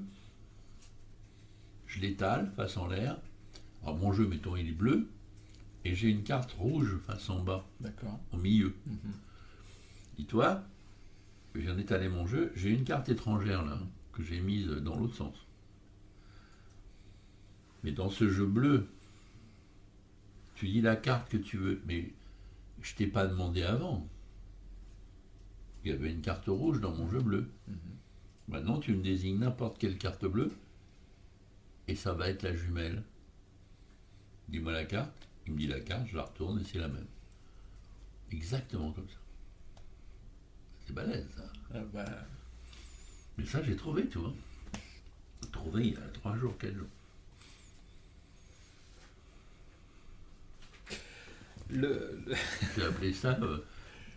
je 1.88 2.00
l'étale 2.00 2.51
face 2.56 2.78
en 2.78 2.88
l'air. 2.88 3.18
Alors 3.84 3.98
mon 3.98 4.13
jeu, 4.13 4.28
mettons, 4.28 4.56
il 4.56 4.70
est 4.70 4.74
bleu, 4.74 5.10
et 5.86 5.96
j'ai 5.96 6.10
une 6.10 6.24
carte 6.24 6.51
rouge 6.54 6.98
face 7.06 7.30
en 7.30 7.40
bas, 7.40 7.66
au 8.32 8.38
milieu. 8.38 8.75
Mhm. 8.86 9.13
Dis-toi, 10.18 10.63
je 10.63 10.71
viens 11.55 11.75
d'étaler 11.75 12.10
mon 12.10 12.25
jeu, 12.27 12.51
j'ai 12.55 12.70
une 12.70 12.84
carte 12.84 13.10
étrangère 13.10 13.63
là, 13.65 13.79
que 14.13 14.24
j'ai 14.24 14.39
mise 14.39 14.67
dans 14.67 14.96
l'autre 14.98 15.15
sens. 15.15 15.36
Mais 17.84 17.91
dans 17.91 18.10
ce 18.10 18.29
jeu 18.29 18.46
bleu, 18.46 18.88
tu 20.55 20.67
dis 20.67 20.81
la 20.81 20.96
carte 20.96 21.29
que 21.29 21.38
tu 21.38 21.58
veux, 21.58 21.81
mais 21.86 22.13
je 22.81 22.96
t'ai 22.96 23.08
pas 23.08 23.25
demandé 23.25 23.63
avant. 23.63 24.08
Il 25.84 25.91
y 25.91 25.93
avait 25.93 26.12
une 26.12 26.22
carte 26.22 26.46
rouge 26.48 26.79
dans 26.79 26.93
mon 26.93 27.10
jeu 27.10 27.20
bleu. 27.20 27.50
Mhm. 27.67 27.75
Maintenant, 28.50 28.79
tu 28.79 28.93
me 28.93 29.01
désignes 29.01 29.39
n'importe 29.39 29.77
quelle 29.79 29.98
carte 29.98 30.25
bleue, 30.25 30.51
et 31.88 31.96
ça 31.96 32.13
va 32.13 32.29
être 32.29 32.43
la 32.43 32.53
jumelle. 32.53 33.03
Dis-moi 34.50 34.72
la 34.72 34.86
carte, 34.86 35.27
il 35.48 35.53
me 35.53 35.58
dit 35.58 35.67
la 35.67 35.79
carte, 35.79 36.08
je 36.08 36.17
la 36.17 36.24
retourne 36.24 36.60
et 36.60 36.63
c'est 36.63 36.77
la 36.77 36.88
même. 36.88 37.08
Exactement 38.31 38.91
comme 38.91 39.10
ça. 39.10 39.21
C'est 40.91 40.95
balèze, 40.95 41.25
ça. 41.38 41.43
Ah 41.74 41.79
bah, 41.93 42.05
Mais 43.38 43.45
ça, 43.45 43.63
j'ai 43.63 43.75
trouvé, 43.77 44.05
tu 44.07 44.17
vois. 44.17 44.33
Trouvé 45.53 45.88
il 45.88 45.93
y 45.93 45.95
a 45.98 46.01
trois 46.13 46.36
jours, 46.38 46.57
quatre 46.57 46.75
jours. 46.75 46.88
le, 51.69 52.21
le- 52.25 52.36
J'ai 52.75 52.83
appelé 52.83 53.13
ça 53.13 53.38
euh, 53.41 53.60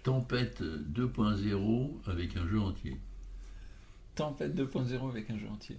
Tempête 0.02 0.60
2.0 0.62 1.90
avec 2.10 2.36
un 2.36 2.48
jeu 2.48 2.58
entier. 2.60 2.96
Tempête 4.16 4.54
2.0 4.56 5.10
avec 5.10 5.30
un 5.30 5.38
jeu 5.38 5.48
entier. 5.48 5.78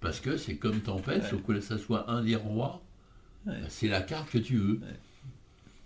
Parce 0.00 0.20
que 0.20 0.36
c'est 0.38 0.56
comme 0.56 0.80
Tempête, 0.80 1.22
Ouais. 1.24 1.28
sauf 1.30 1.42
que 1.42 1.60
ça 1.60 1.76
soit 1.78 2.10
un 2.10 2.22
des 2.24 2.36
rois, 2.36 2.82
Ouais. 3.46 3.60
bah, 3.60 3.66
c'est 3.68 3.88
la 3.88 4.00
carte 4.02 4.30
que 4.30 4.38
tu 4.38 4.56
veux. 4.56 4.80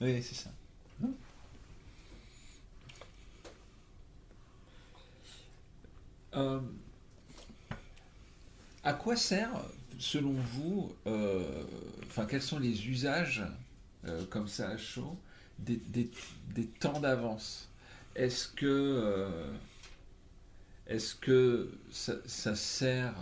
Oui, 0.01 0.23
c'est 0.23 0.35
ça. 0.37 0.51
Euh, 6.39 6.61
à 8.85 8.93
quoi 8.93 9.17
sert, 9.17 9.51
selon 9.99 10.33
vous, 10.33 10.95
euh, 11.07 11.43
enfin, 12.07 12.27
quels 12.27 12.43
sont 12.43 12.59
les 12.59 12.89
usages, 12.89 13.43
euh, 14.07 14.25
comme 14.31 14.47
ça 14.47 14.71
à 14.71 14.77
chaud, 14.77 15.19
des, 15.59 16.11
temps 16.79 17.01
d'avance? 17.01 17.69
Est-ce 18.15 18.49
que, 18.49 19.31
est-ce 20.87 21.15
que 21.15 21.71
ça, 21.91 22.55
sert 22.55 23.15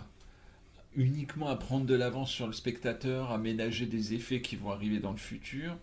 uniquement 0.95 1.49
à 1.49 1.55
prendre 1.55 1.85
de 1.85 1.95
l'avance 1.95 2.31
sur 2.31 2.47
le 2.47 2.53
spectateur, 2.53 3.31
à 3.31 3.37
ménager 3.37 3.85
des 3.85 4.13
effets 4.13 4.41
qui 4.41 4.55
vont 4.55 4.71
arriver 4.71 4.99
dans 4.99 5.11
le 5.11 5.17
futur? 5.17 5.75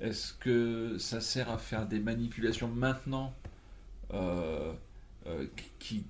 Est-ce 0.00 0.32
que 0.32 0.96
ça 0.98 1.20
sert 1.20 1.50
à 1.50 1.58
faire 1.58 1.86
des 1.86 2.00
manipulations 2.00 2.68
maintenant 2.68 3.34
qui 5.78 6.04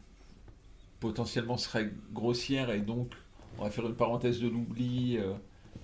potentiellement 1.00 1.56
seraient 1.56 1.90
grossières 2.12 2.70
et 2.70 2.80
donc 2.80 3.14
on 3.58 3.64
va 3.64 3.70
faire 3.70 3.86
une 3.86 3.94
parenthèse 3.94 4.40
de 4.40 4.48
l'oubli 4.48 5.16
euh, 5.18 5.32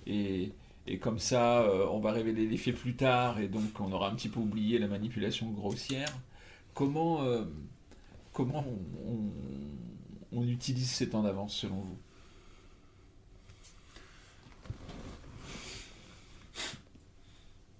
et, 0.05 0.51
et 0.87 0.97
comme 0.99 1.19
ça 1.19 1.61
euh, 1.63 1.85
on 1.91 1.99
va 1.99 2.11
révéler 2.11 2.47
l'effet 2.47 2.71
plus 2.73 2.95
tard 2.95 3.39
et 3.39 3.47
donc 3.47 3.79
on 3.79 3.91
aura 3.91 4.09
un 4.09 4.15
petit 4.15 4.29
peu 4.29 4.39
oublié 4.39 4.79
la 4.79 4.87
manipulation 4.87 5.49
grossière 5.51 6.09
Comment, 6.73 7.23
euh, 7.23 7.43
comment 8.33 8.63
on, 9.07 9.11
on- 9.11 10.39
on 10.43 10.47
utilise 10.47 10.91
ces 10.91 11.09
temps 11.09 11.23
d'avance 11.23 11.55
selon 11.55 11.79
vous? 11.81 11.97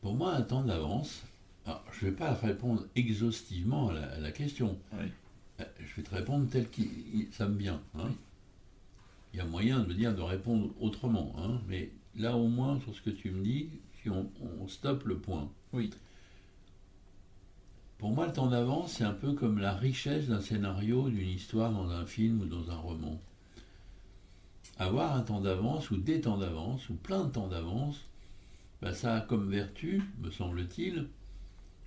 Pour 0.01 0.15
moi, 0.15 0.33
un 0.33 0.41
temps 0.41 0.63
d'avance, 0.63 1.23
alors 1.65 1.83
je 1.91 2.05
ne 2.05 2.11
vais 2.11 2.15
pas 2.17 2.33
répondre 2.33 2.85
exhaustivement 2.95 3.89
à 3.89 3.93
la, 3.93 4.01
à 4.13 4.17
la 4.19 4.31
question. 4.31 4.77
Oui. 4.93 5.11
Je 5.87 5.95
vais 5.95 6.03
te 6.07 6.13
répondre 6.13 6.47
tel 6.49 6.69
que 6.69 6.81
ça 7.31 7.47
me 7.47 7.57
vient. 7.57 7.81
hein. 7.97 8.11
Il 9.33 9.37
y 9.37 9.39
a 9.41 9.45
moyen 9.45 9.79
de 9.79 9.87
me 9.87 9.93
dire 9.93 10.15
de 10.15 10.21
répondre 10.21 10.69
autrement. 10.79 11.33
hein, 11.39 11.59
Mais 11.67 11.91
là, 12.15 12.35
au 12.35 12.47
moins, 12.47 12.79
sur 12.81 12.93
ce 12.95 13.01
que 13.01 13.09
tu 13.09 13.31
me 13.31 13.43
dis, 13.43 13.69
si 14.01 14.09
on, 14.09 14.29
on 14.61 14.67
stoppe 14.67 15.05
le 15.05 15.17
point. 15.17 15.49
Oui. 15.73 15.89
Pour 17.97 18.11
moi, 18.11 18.27
le 18.27 18.33
temps 18.33 18.47
d'avance, 18.47 18.93
c'est 18.93 19.03
un 19.03 19.13
peu 19.13 19.33
comme 19.33 19.57
la 19.59 19.73
richesse 19.73 20.27
d'un 20.27 20.41
scénario, 20.41 21.09
d'une 21.09 21.29
histoire 21.29 21.71
dans 21.71 21.89
un 21.89 22.05
film 22.05 22.41
ou 22.41 22.45
dans 22.45 22.69
un 22.69 22.77
roman. 22.77 23.19
Avoir 24.77 25.15
un 25.15 25.21
temps 25.21 25.41
d'avance 25.41 25.89
ou 25.89 25.97
des 25.97 26.21
temps 26.21 26.37
d'avance 26.37 26.87
ou 26.89 26.93
plein 26.93 27.23
de 27.25 27.31
temps 27.31 27.47
d'avance, 27.47 28.05
ben, 28.81 28.93
ça 28.93 29.15
a 29.15 29.21
comme 29.21 29.49
vertu, 29.49 30.03
me 30.21 30.29
semble-t-il, 30.29 31.07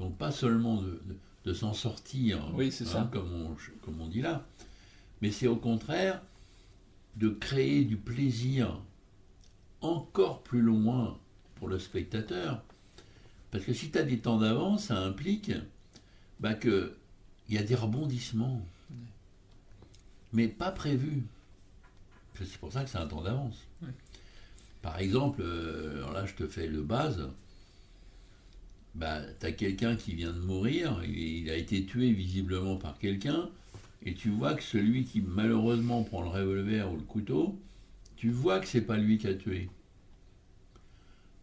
donc 0.01 0.17
pas 0.19 0.33
seulement 0.33 0.77
de, 0.83 1.01
de- 1.07 1.17
de 1.45 1.55
s'en 1.55 1.73
sortir, 1.73 2.51
Oui, 2.55 2.71
c'est 2.71 2.85
ça. 2.85 3.09
Comme, 3.13 3.33
on, 3.33 3.57
comme 3.83 4.01
on 4.01 4.09
dit 4.09 4.21
là, 4.21 4.47
mais 5.23 5.31
c'est 5.31 5.47
au 5.47 5.57
contraire 5.57 6.21
de 7.17 7.29
créer 7.29 7.85
du 7.85 7.97
plaisir 7.97 8.81
encore 9.81 10.43
plus 10.43 10.61
loin 10.61 11.19
pour 11.57 11.69
le 11.69 11.79
spectateur. 11.79 12.63
Parce 13.51 13.65
que 13.65 13.73
si 13.73 13.91
tu 13.91 13.99
as 13.99 14.03
des 14.03 14.19
temps 14.19 14.39
d'avance, 14.39 14.85
ça 14.85 14.99
implique 14.99 15.53
bah, 16.39 16.55
qu'il 16.55 16.93
y 17.49 17.59
a 17.59 17.63
des 17.63 17.75
rebondissements, 17.75 18.65
mais 20.33 20.49
pas 20.49 20.71
prévus. 20.71 21.25
C'est 22.39 22.59
pour 22.59 22.73
ça 22.73 22.85
que 22.85 22.91
c'est 22.91 22.99
un 22.99 23.07
temps 23.07 23.23
d'avance. 23.23 23.67
Par 24.83 24.99
exemple, 24.99 25.43
euh, 25.43 25.99
alors 25.99 26.13
là 26.13 26.25
je 26.25 26.35
te 26.35 26.47
fais 26.47 26.67
le 26.67 26.83
base, 26.83 27.29
bah, 28.95 29.21
tu 29.39 29.47
as 29.47 29.53
quelqu'un 29.53 29.97
qui 29.97 30.15
vient 30.15 30.33
de 30.33 30.41
mourir, 30.41 31.01
il, 31.05 31.49
a 31.51 31.57
été 31.57 31.85
tué 31.85 32.11
visiblement 32.13 32.77
par 32.77 32.99
quelqu'un, 32.99 33.49
et 34.05 34.15
tu 34.15 34.31
vois 34.31 34.55
que 34.55 34.63
celui 34.63 35.05
qui 35.05 35.21
malheureusement 35.21 36.03
prend 36.03 36.23
le 36.23 36.29
revolver 36.29 36.91
ou 36.91 36.97
le 36.97 37.03
couteau, 37.03 37.59
tu 38.17 38.31
vois 38.31 38.61
que 38.61 38.67
c'est 38.67 38.83
pas 38.83 38.97
lui 38.97 39.19
qui 39.19 39.27
a 39.27 39.35
tué. 39.35 39.69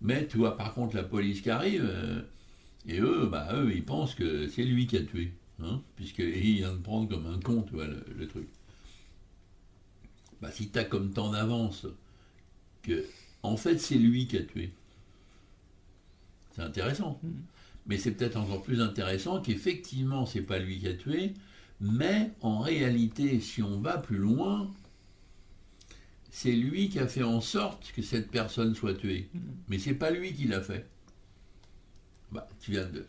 Mais 0.01 0.27
tu 0.27 0.37
vois 0.37 0.57
par 0.57 0.73
contre 0.73 0.95
la 0.95 1.03
police 1.03 1.41
qui 1.41 1.49
arrive, 1.49 1.85
euh, 1.85 2.21
et 2.87 2.99
eux, 2.99 3.27
bah, 3.31 3.49
eux, 3.53 3.71
ils 3.73 3.83
pensent 3.83 4.15
que 4.15 4.47
c'est 4.47 4.63
lui 4.63 4.87
qui 4.87 4.97
a 4.97 5.03
tué, 5.03 5.31
hein, 5.61 5.81
puisqu'il 5.95 6.55
vient 6.57 6.73
de 6.73 6.79
prendre 6.79 7.09
comme 7.09 7.25
un 7.27 7.39
con, 7.39 7.63
tu 7.63 7.73
vois, 7.73 7.87
le, 7.87 8.03
le 8.15 8.27
truc. 8.27 8.47
Bah, 10.41 10.51
si 10.51 10.69
tu 10.69 10.77
as 10.79 10.83
comme 10.83 11.11
temps 11.11 11.31
d'avance 11.31 11.87
que, 12.83 13.05
en 13.43 13.57
fait, 13.57 13.77
c'est 13.79 13.95
lui 13.95 14.27
qui 14.27 14.37
a 14.37 14.43
tué, 14.43 14.71
c'est 16.57 16.63
intéressant. 16.63 17.19
Mhm. 17.23 17.33
Mais 17.85 17.97
c'est 17.97 18.11
peut-être 18.11 18.35
encore 18.35 18.63
plus 18.63 18.81
intéressant 18.81 19.41
qu'effectivement, 19.41 20.25
c'est 20.25 20.41
pas 20.41 20.59
lui 20.59 20.79
qui 20.79 20.87
a 20.87 20.93
tué, 20.93 21.33
mais 21.79 22.31
en 22.41 22.59
réalité, 22.59 23.39
si 23.39 23.63
on 23.63 23.79
va 23.79 23.97
plus 23.97 24.17
loin, 24.17 24.69
c'est 26.31 26.51
lui 26.51 26.89
qui 26.89 26.99
a 26.99 27.07
fait 27.07 27.23
en 27.23 27.39
sorte 27.39 27.93
que 27.95 28.01
cette 28.01 28.29
personne 28.29 28.75
soit 28.75 28.95
tuée. 28.95 29.29
Mhm. 29.33 29.41
Mais 29.69 29.79
c'est 29.79 29.93
pas 29.93 30.11
lui 30.11 30.33
qui 30.33 30.47
l'a 30.47 30.61
fait. 30.61 30.87
Bah, 32.31 32.47
tu 32.59 32.71
viens 32.71 32.85
de. 32.85 33.05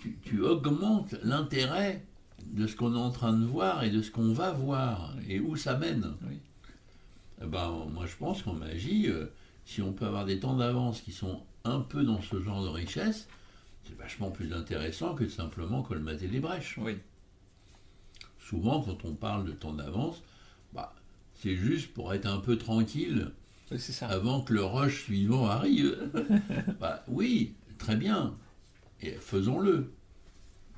Tu, 0.00 0.16
tu 0.22 0.40
augmentes 0.42 1.14
l'intérêt 1.22 2.04
de 2.44 2.66
ce 2.66 2.76
qu'on 2.76 2.94
est 2.94 2.98
en 2.98 3.10
train 3.10 3.32
de 3.32 3.44
voir 3.44 3.82
et 3.84 3.90
de 3.90 4.02
ce 4.02 4.10
qu'on 4.10 4.32
va 4.32 4.52
voir 4.52 5.16
et 5.28 5.40
où 5.40 5.56
ça 5.56 5.76
mène. 5.76 6.14
Oui. 6.28 6.38
Eh 7.42 7.46
ben, 7.46 7.86
moi, 7.92 8.06
je 8.06 8.16
pense 8.16 8.42
qu'en 8.42 8.54
magie, 8.54 9.08
euh, 9.08 9.26
si 9.64 9.82
on 9.82 9.92
peut 9.92 10.06
avoir 10.06 10.24
des 10.24 10.40
temps 10.40 10.56
d'avance 10.56 11.00
qui 11.00 11.12
sont 11.12 11.42
un 11.66 11.80
peu 11.80 12.02
dans 12.04 12.20
ce 12.22 12.40
genre 12.40 12.62
de 12.62 12.68
richesse, 12.68 13.28
c'est 13.84 13.96
vachement 13.96 14.30
plus 14.30 14.52
intéressant 14.52 15.14
que 15.14 15.24
de 15.24 15.28
simplement 15.28 15.82
colmater 15.82 16.26
les 16.28 16.40
brèches. 16.40 16.78
Oui. 16.78 16.96
Souvent, 18.40 18.80
quand 18.82 19.04
on 19.04 19.14
parle 19.14 19.44
de 19.44 19.52
temps 19.52 19.72
d'avance, 19.72 20.22
bah, 20.72 20.94
c'est 21.34 21.56
juste 21.56 21.92
pour 21.92 22.14
être 22.14 22.26
un 22.26 22.38
peu 22.38 22.56
tranquille 22.58 23.30
Oui, 23.70 23.78
c'est 23.80 23.92
ça. 23.92 24.06
avant 24.08 24.40
que 24.42 24.52
le 24.54 24.64
rush 24.64 25.04
suivant 25.04 25.46
arrive. 25.46 26.10
bah, 26.80 27.04
oui, 27.08 27.54
très 27.78 27.96
bien, 27.96 28.34
et 29.00 29.12
faisons-le. 29.12 29.92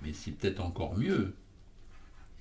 Mais 0.02 0.12
c'est 0.12 0.30
peut-être 0.32 0.60
encore 0.60 0.96
mieux 0.96 1.34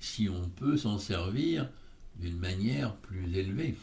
si 0.00 0.28
on 0.28 0.48
peut 0.48 0.76
s'en 0.76 0.98
servir 0.98 1.68
d'une 2.16 2.38
manière 2.38 2.94
plus 2.96 3.36
élevée. 3.36 3.74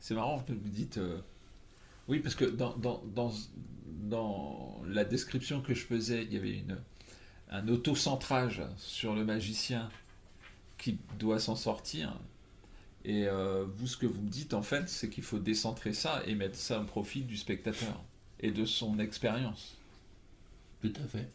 C'est 0.00 0.14
marrant 0.14 0.38
que 0.40 0.52
vous 0.52 0.68
dites. 0.68 0.98
euh, 0.98 1.18
Oui, 2.08 2.20
parce 2.20 2.34
que 2.34 2.44
dans, 2.44 2.76
dans, 2.76 3.02
dans, 3.14 3.32
dans 3.86 4.82
la 4.86 5.04
description 5.04 5.60
que 5.60 5.74
je 5.74 5.84
faisais, 5.84 6.24
il 6.24 6.32
y 6.32 6.36
avait 6.36 6.58
une, 6.58 6.78
un 7.50 7.68
autocentrage 7.68 8.62
sur 8.78 9.14
le 9.14 9.24
magicien 9.24 9.90
qui 10.78 10.98
doit 11.18 11.40
s'en 11.40 11.56
sortir. 11.56 12.18
Et 13.04 13.26
euh, 13.28 13.64
vous, 13.66 13.86
ce 13.86 13.96
que 13.96 14.06
vous 14.06 14.22
me 14.22 14.30
dites, 14.30 14.54
en 14.54 14.62
fait, 14.62 14.88
c'est 14.88 15.10
qu'il 15.10 15.24
faut 15.24 15.38
décentrer 15.38 15.92
ça 15.94 16.22
et 16.26 16.34
mettre 16.34 16.56
ça 16.56 16.80
au 16.80 16.84
profit 16.84 17.22
du 17.22 17.36
spectateur 17.36 18.04
et 18.40 18.52
de 18.52 18.64
son 18.64 18.98
expérience. 19.00 19.78
Tout 20.80 20.92
à 20.96 21.06
fait. 21.06 21.30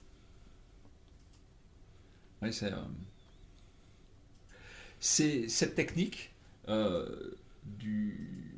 Oui, 2.42 2.52
c'est. 2.54 2.72
euh, 2.74 2.78
c'est 5.00 5.48
cette 5.48 5.76
technique 5.76 6.32
euh, 6.70 7.36
du 7.64 8.51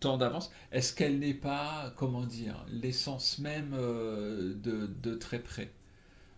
temps 0.00 0.16
d'avance. 0.16 0.50
Est-ce 0.72 0.94
qu'elle 0.94 1.18
n'est 1.18 1.34
pas, 1.34 1.92
comment 1.96 2.24
dire, 2.24 2.64
l'essence 2.68 3.38
même 3.38 3.74
euh, 3.74 4.54
de, 4.54 4.86
de 4.86 5.14
très 5.14 5.38
près? 5.38 5.72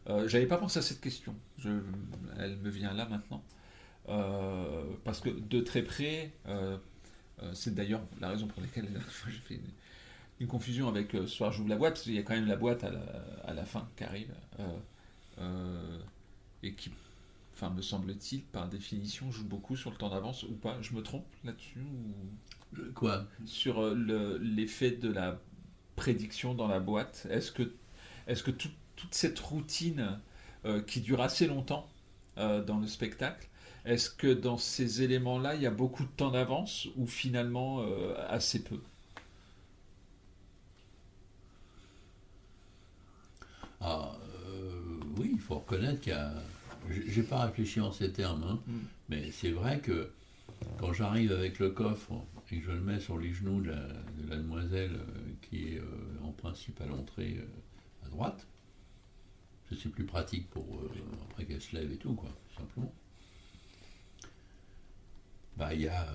Euh, 0.09 0.29
J'avais 0.29 0.47
pas 0.47 0.57
pensé 0.57 0.79
à 0.79 0.83
cette 0.83 1.01
question. 1.01 1.35
Elle 2.39 2.57
me 2.57 2.71
vient 2.71 2.93
là 2.93 3.07
maintenant. 3.07 3.43
Euh, 4.09 4.83
parce 5.05 5.21
que 5.21 5.29
de 5.29 5.61
très 5.61 5.83
près, 5.83 6.33
c'est 7.53 7.75
d'ailleurs 7.75 8.03
la 8.21 8.31
raison 8.31 8.47
pour 8.47 8.63
laquelle 8.63 8.89
j'ai 9.29 9.39
fait 9.41 9.61
une, 10.41 10.47
confusion 10.47 10.89
avec 10.89 11.15
soir 11.27 11.53
j'ouvre 11.53 11.69
la 11.69 11.77
boîte, 11.77 11.95
parce 11.95 12.05
qu'il 12.05 12.15
y 12.15 12.19
a 12.19 12.23
quand 12.23 12.35
même 12.35 12.47
la 12.49 12.57
boîte 12.57 12.83
à 12.83 12.91
la, 12.91 13.03
à 13.45 13.53
la 13.53 13.65
fin 13.65 13.89
qui 13.97 14.05
arrive. 14.05 14.33
Et 16.63 16.75
qui, 16.75 16.91
enfin, 17.61 17.75
me 17.75 17.83
semble-t-il, 17.83 18.43
par 18.45 18.69
définition, 18.69 19.31
joue 19.31 19.45
beaucoup 19.45 19.77
sur 19.77 19.91
le 19.91 19.97
temps 19.97 20.11
d'avance 20.11 20.45
ou 20.45 20.55
pas. 20.55 20.79
Je 20.83 20.95
me 20.95 21.03
trompe 21.03 21.27
là-dessus 21.45 21.81
ou 21.81 22.15
Quoi? 22.95 23.27
sur 23.45 23.81
euh, 23.83 23.95
le- 23.95 24.39
l'effet 24.39 24.91
de 24.93 25.11
la 25.11 25.41
prédiction 25.97 26.55
dans 26.55 26.69
la 26.69 26.81
boîte? 26.81 27.27
Est-ce 27.31 27.53
que, 27.53 27.73
est-ce 28.27 28.43
que 28.43 28.51
tout- 28.51 28.71
toute 28.97 29.15
cette 29.15 29.39
routine 29.41 30.21
euh, 30.67 30.83
qui 30.83 31.01
dure 31.01 31.21
assez 31.23 31.47
longtemps 31.47 31.89
euh, 32.39 32.63
dans 32.65 32.79
le 32.79 32.87
spectacle, 32.87 33.49
est-ce 33.85 34.11
que 34.11 34.33
dans 34.33 34.59
ces 34.59 35.03
éléments-là, 35.03 35.55
il 35.57 35.63
y 35.63 35.67
a 35.67 35.71
beaucoup 35.71 36.05
de 36.05 36.11
temps 36.11 36.31
d'avance 36.31 36.89
ou 36.97 37.07
finalement 37.07 37.83
assez 38.29 38.63
peu? 38.63 38.81
Ah, 43.81 44.17
oui, 45.19 45.31
il 45.35 45.41
faut 45.41 45.57
reconnaître 45.57 46.01
qu'il 46.01 46.13
y 46.13 46.17
a. 46.17 46.33
j'ai- 46.89 47.23
pas 47.23 47.45
réfléchi 47.47 47.81
en 47.81 47.93
ces 47.93 48.13
termes, 48.13 48.43
hein, 48.45 48.61
Mm. 48.67 48.73
mais 49.09 49.31
c'est 49.31 49.51
vrai 49.51 49.81
que 49.81 50.11
quand 50.79 50.93
j'arrive 50.93 51.33
avec 51.33 51.59
le 51.59 51.71
coffre 51.71 52.13
et 52.51 52.59
que 52.59 52.65
je 52.67 52.71
le 52.73 52.81
mets 52.81 53.01
sur 53.01 53.19
les 53.19 53.33
genoux 53.33 53.61
de 53.61 53.71
la, 53.71 53.87
de 53.87 54.29
la 54.29 54.37
demoiselle 54.37 54.93
euh, 54.97 55.33
qui 55.43 55.69
est 55.75 55.79
euh, 55.79 55.85
en 56.25 56.33
principe 56.33 56.81
à 56.81 56.87
l'entrée 56.87 57.37
euh, 57.39 58.07
à 58.07 58.09
droite, 58.09 58.47
c'est 59.71 59.89
plus 59.89 60.05
pratique 60.05 60.51
pour 60.51 60.83
après 61.31 61.45
qu'elle 61.45 61.61
se 61.61 61.77
lève 61.77 61.93
et 61.93 61.97
tout, 61.97 62.15
quoi, 62.15 62.29
tout 62.49 62.57
simplement. 62.61 62.93
Bah, 65.57 65.73
il 65.75 65.83
y 65.83 65.89
a 65.89 66.09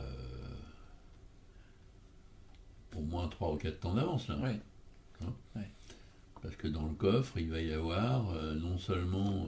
au 2.98 3.02
moins 3.02 3.28
3 3.30 3.54
ou 3.54 3.58
4 3.58 3.80
temps 3.80 3.94
d'avance 3.94 4.28
là. 4.28 4.38
Oui. 4.44 5.62
Parce 6.42 6.56
que 6.58 6.68
dans 6.68 6.86
le 6.86 6.94
coffre, 6.94 7.38
il 7.40 7.50
va 7.50 7.62
y 7.62 7.74
avoir 7.74 8.32
non 8.56 8.78
seulement 8.78 9.48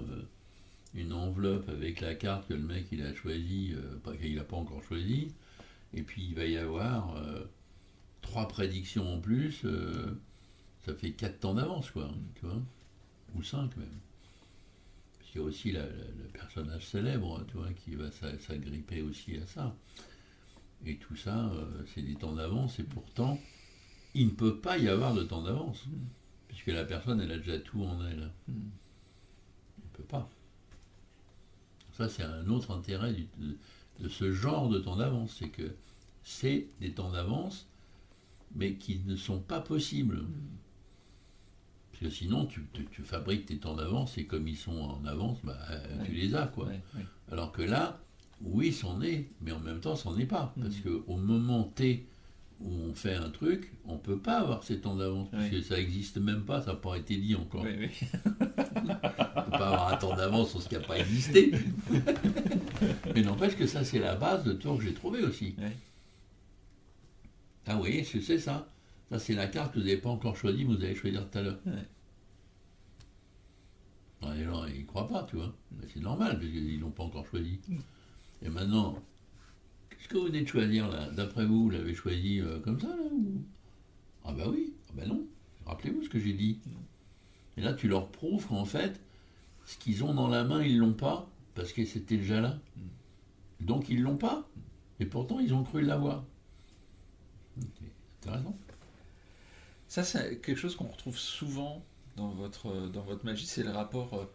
une 0.94 1.14
enveloppe 1.14 1.70
avec 1.70 2.02
la 2.02 2.16
carte 2.16 2.48
que 2.48 2.54
le 2.54 2.62
mec 2.64 2.88
il 2.92 3.02
a 3.04 3.14
choisi, 3.14 3.74
euh, 3.76 4.14
qu'il 4.18 4.36
n'a 4.36 4.44
pas 4.44 4.56
encore 4.58 4.84
choisi, 4.84 5.30
et 5.94 6.02
puis 6.02 6.24
il 6.30 6.36
va 6.36 6.46
y 6.46 6.58
avoir 6.58 7.16
euh, 7.18 7.44
trois 8.22 8.48
prédictions 8.48 9.14
en 9.16 9.20
plus, 9.20 9.62
euh, 9.66 10.18
ça 10.86 10.94
fait 10.96 11.12
quatre 11.12 11.40
temps 11.40 11.54
d'avance, 11.54 11.92
quoi, 11.92 12.10
tu 12.36 12.46
vois, 12.46 12.62
ou 13.36 13.44
cinq 13.44 13.76
même. 13.78 14.00
Parce 15.20 15.32
qu'il 15.32 15.42
y 15.42 15.44
a 15.44 15.48
aussi 15.48 15.72
la- 15.72 15.82
la- 15.82 15.88
le 15.90 16.30
personnage 16.34 16.86
célèbre, 16.88 17.44
tu 17.48 17.58
vois, 17.58 17.72
qui 17.74 17.96
va 17.96 18.10
s'a- 18.12 18.40
s'agripper 18.40 19.02
aussi 19.02 19.38
à 19.38 19.46
ça. 19.48 19.76
Et 20.86 20.98
tout 20.98 21.16
ça, 21.16 21.50
euh, 21.50 21.84
c'est 21.94 22.02
des 22.02 22.16
temps 22.16 22.34
d'avance, 22.34 22.80
et 22.80 22.84
pourtant, 22.84 23.40
il 24.14 24.28
ne 24.28 24.32
peut 24.32 24.58
pas 24.60 24.78
y 24.78 24.88
avoir 24.88 25.14
de 25.14 25.24
temps 25.24 25.42
d'avance. 25.44 25.84
Puisque 26.48 26.68
la 26.68 26.86
personne, 26.86 27.20
elle 27.22 27.32
a 27.32 27.38
déjà 27.38 27.60
tout 27.60 27.84
en 27.84 28.04
elle. 28.06 28.32
Mm. 28.48 28.52
On 28.54 29.86
ne 29.86 29.92
peut 29.94 30.04
pas. 30.04 30.30
Ça, 31.98 32.08
c'est 32.10 32.24
un 32.24 32.48
autre 32.50 32.72
intérêt 32.72 33.14
du- 33.14 33.28
de, 33.40 33.58
de 34.02 34.10
ce 34.10 34.32
genre 34.32 34.70
de 34.70 34.80
temps 34.80 34.98
d'avance. 34.98 35.36
C'est 35.40 35.50
que 35.50 35.74
c'est 36.24 36.68
des 36.80 36.92
temps 36.92 37.12
d'avance, 37.12 37.68
mais 38.56 38.76
qui 38.76 39.00
ne 39.06 39.16
sont 39.16 39.40
pas 39.40 39.60
possibles. 39.60 40.24
Parce 41.92 42.02
que 42.04 42.10
sinon, 42.10 42.46
tu, 42.46 42.64
tu- 42.74 42.86
tu 42.92 43.02
fabriques 43.04 43.48
tes 43.48 43.58
temps 43.58 43.76
d'avance 43.76 44.18
et 44.20 44.26
comme 44.26 44.48
ils 44.48 44.58
sont 44.58 44.78
en 44.80 45.04
avance, 45.06 45.40
bah, 45.44 45.58
euh, 45.72 46.04
tu 46.06 46.12
les 46.12 46.36
as. 46.36 46.46
quoi. 46.48 46.68
Ouais, 46.68 46.82
ouais. 46.96 47.06
Alors 47.32 47.52
que 47.52 47.64
là, 47.64 48.00
oui, 48.42 48.72
c'en 48.72 49.02
est, 49.02 49.30
mais 49.42 49.52
en 49.52 49.60
même 49.60 49.80
temps, 49.80 49.96
c'en 49.96 50.16
est 50.20 50.28
pas. 50.28 50.54
Parce 50.62 50.76
Mhm. 50.78 51.02
qu'au 51.02 51.16
moment 51.18 51.64
T 51.64 52.06
où 52.60 52.70
on 52.72 52.94
fait 52.94 53.16
un 53.16 53.30
truc, 53.32 53.74
on 53.86 53.94
ne 53.94 54.00
peut 54.00 54.20
pas 54.20 54.40
avoir 54.40 54.64
ces 54.64 54.80
temps 54.82 54.96
d'avance, 54.96 55.30
parce 55.32 55.50
que 55.50 55.62
ça 55.62 55.78
n'existe 55.78 56.18
même 56.18 56.44
pas, 56.44 56.62
ça 56.62 56.72
n'a 56.74 56.78
pas 56.78 56.96
été 56.98 57.18
dit 57.18 57.36
encore. 57.36 57.64
Oui, 57.64 57.72
oui. 57.80 58.08
Ne 58.84 58.94
peut 58.94 59.52
pas 59.52 59.68
avoir 59.68 59.94
un 59.94 59.98
temps 59.98 60.16
d'avance 60.16 60.52
sur 60.52 60.62
ce 60.62 60.70
qui 60.70 60.76
n'a 60.76 60.82
pas 60.82 60.98
existé. 60.98 61.52
mais 63.14 63.22
n'empêche 63.22 63.56
que 63.56 63.66
ça, 63.66 63.84
c'est 63.84 64.00
la 64.00 64.16
base 64.16 64.44
de 64.44 64.54
tour 64.54 64.78
que 64.78 64.84
j'ai 64.84 64.94
trouvé 64.94 65.24
aussi. 65.24 65.56
Ah 67.68 67.78
oui, 67.82 68.06
c'est 68.06 68.40
ça. 68.40 68.68
Ça, 69.10 69.20
c'est 69.20 69.34
la 69.34 69.48
carte 69.48 69.74
que 69.74 69.80
vous 69.80 69.86
n'avez 69.86 69.98
pas 69.98 70.10
encore 70.10 70.36
choisie, 70.36 70.66
mais 70.66 70.76
vous 70.76 70.84
allez 70.84 70.96
choisir 70.96 71.30
tout 71.30 71.38
à 71.38 71.42
l'heure. 71.42 71.60
Ouais. 71.66 74.34
Les 74.36 74.44
gens, 74.44 74.66
ils 74.66 74.82
ne 74.82 74.86
croient 74.86 75.08
pas, 75.08 75.24
tu 75.24 75.38
vois. 75.38 75.54
C'est 75.94 76.02
normal, 76.02 76.40
parce 76.40 76.52
qu'ils 76.52 76.78
ne 76.78 76.82
l'ont 76.82 76.92
pas 76.92 77.04
encore 77.04 77.26
choisi. 77.28 77.60
Mm. 77.68 77.78
Et 78.44 78.50
maintenant, 78.50 79.02
qu'est-ce 79.90 80.08
que 80.08 80.18
vous 80.18 80.26
venez 80.26 80.42
de 80.42 80.48
choisir, 80.48 80.90
là? 80.90 81.10
D'après 81.12 81.46
vous, 81.46 81.64
vous 81.64 81.70
l'avez 81.70 81.94
choisi 81.94 82.42
euh, 82.42 82.60
comme 82.60 82.80
ça, 82.80 82.88
là 82.88 83.04
ou... 83.12 83.44
Ah 84.26 84.34
bah 84.34 84.46
oui, 84.50 84.74
ah 84.90 84.94
bah 84.98 85.06
non. 85.06 85.26
Rappelez-vous 85.66 86.04
ce 86.04 86.10
que 86.10 86.20
j'ai 86.20 86.34
dit. 86.34 86.60
Et 87.58 87.62
là, 87.62 87.74
tu 87.74 87.88
leur 87.88 88.10
prouves 88.10 88.48
qu'en 88.48 88.66
fait, 88.66 89.00
ce 89.66 89.78
qu'ils 89.78 90.04
ont 90.04 90.14
dans 90.14 90.28
la 90.28 90.44
main, 90.44 90.64
ils 90.64 90.78
l'ont 90.78 90.94
pas, 90.94 91.28
parce 91.56 91.74
que 91.74 91.84
c'était 91.86 92.18
déjà 92.18 92.40
là. 92.40 92.60
Donc, 93.60 93.90
ils 93.90 94.02
l'ont 94.02 94.18
pas. 94.18 94.48
Et 95.00 95.06
pourtant, 95.06 95.40
ils 95.40 95.54
ont 95.54 95.64
cru 95.64 95.82
l'avoir. 95.82 96.24
C'est 97.60 98.28
intéressant. 98.28 98.58
Ça, 99.88 100.04
c'est 100.04 100.38
quelque 100.40 100.58
chose 100.60 100.76
qu'on 100.76 100.88
retrouve 100.88 101.18
souvent 101.18 101.84
dans 102.16 102.30
votre, 102.30 102.88
dans 102.90 103.04
votre 103.04 103.26
magie, 103.26 103.46
c'est 103.46 103.64
le 103.64 103.72
rapport, 103.72 104.14
euh, 104.14 104.26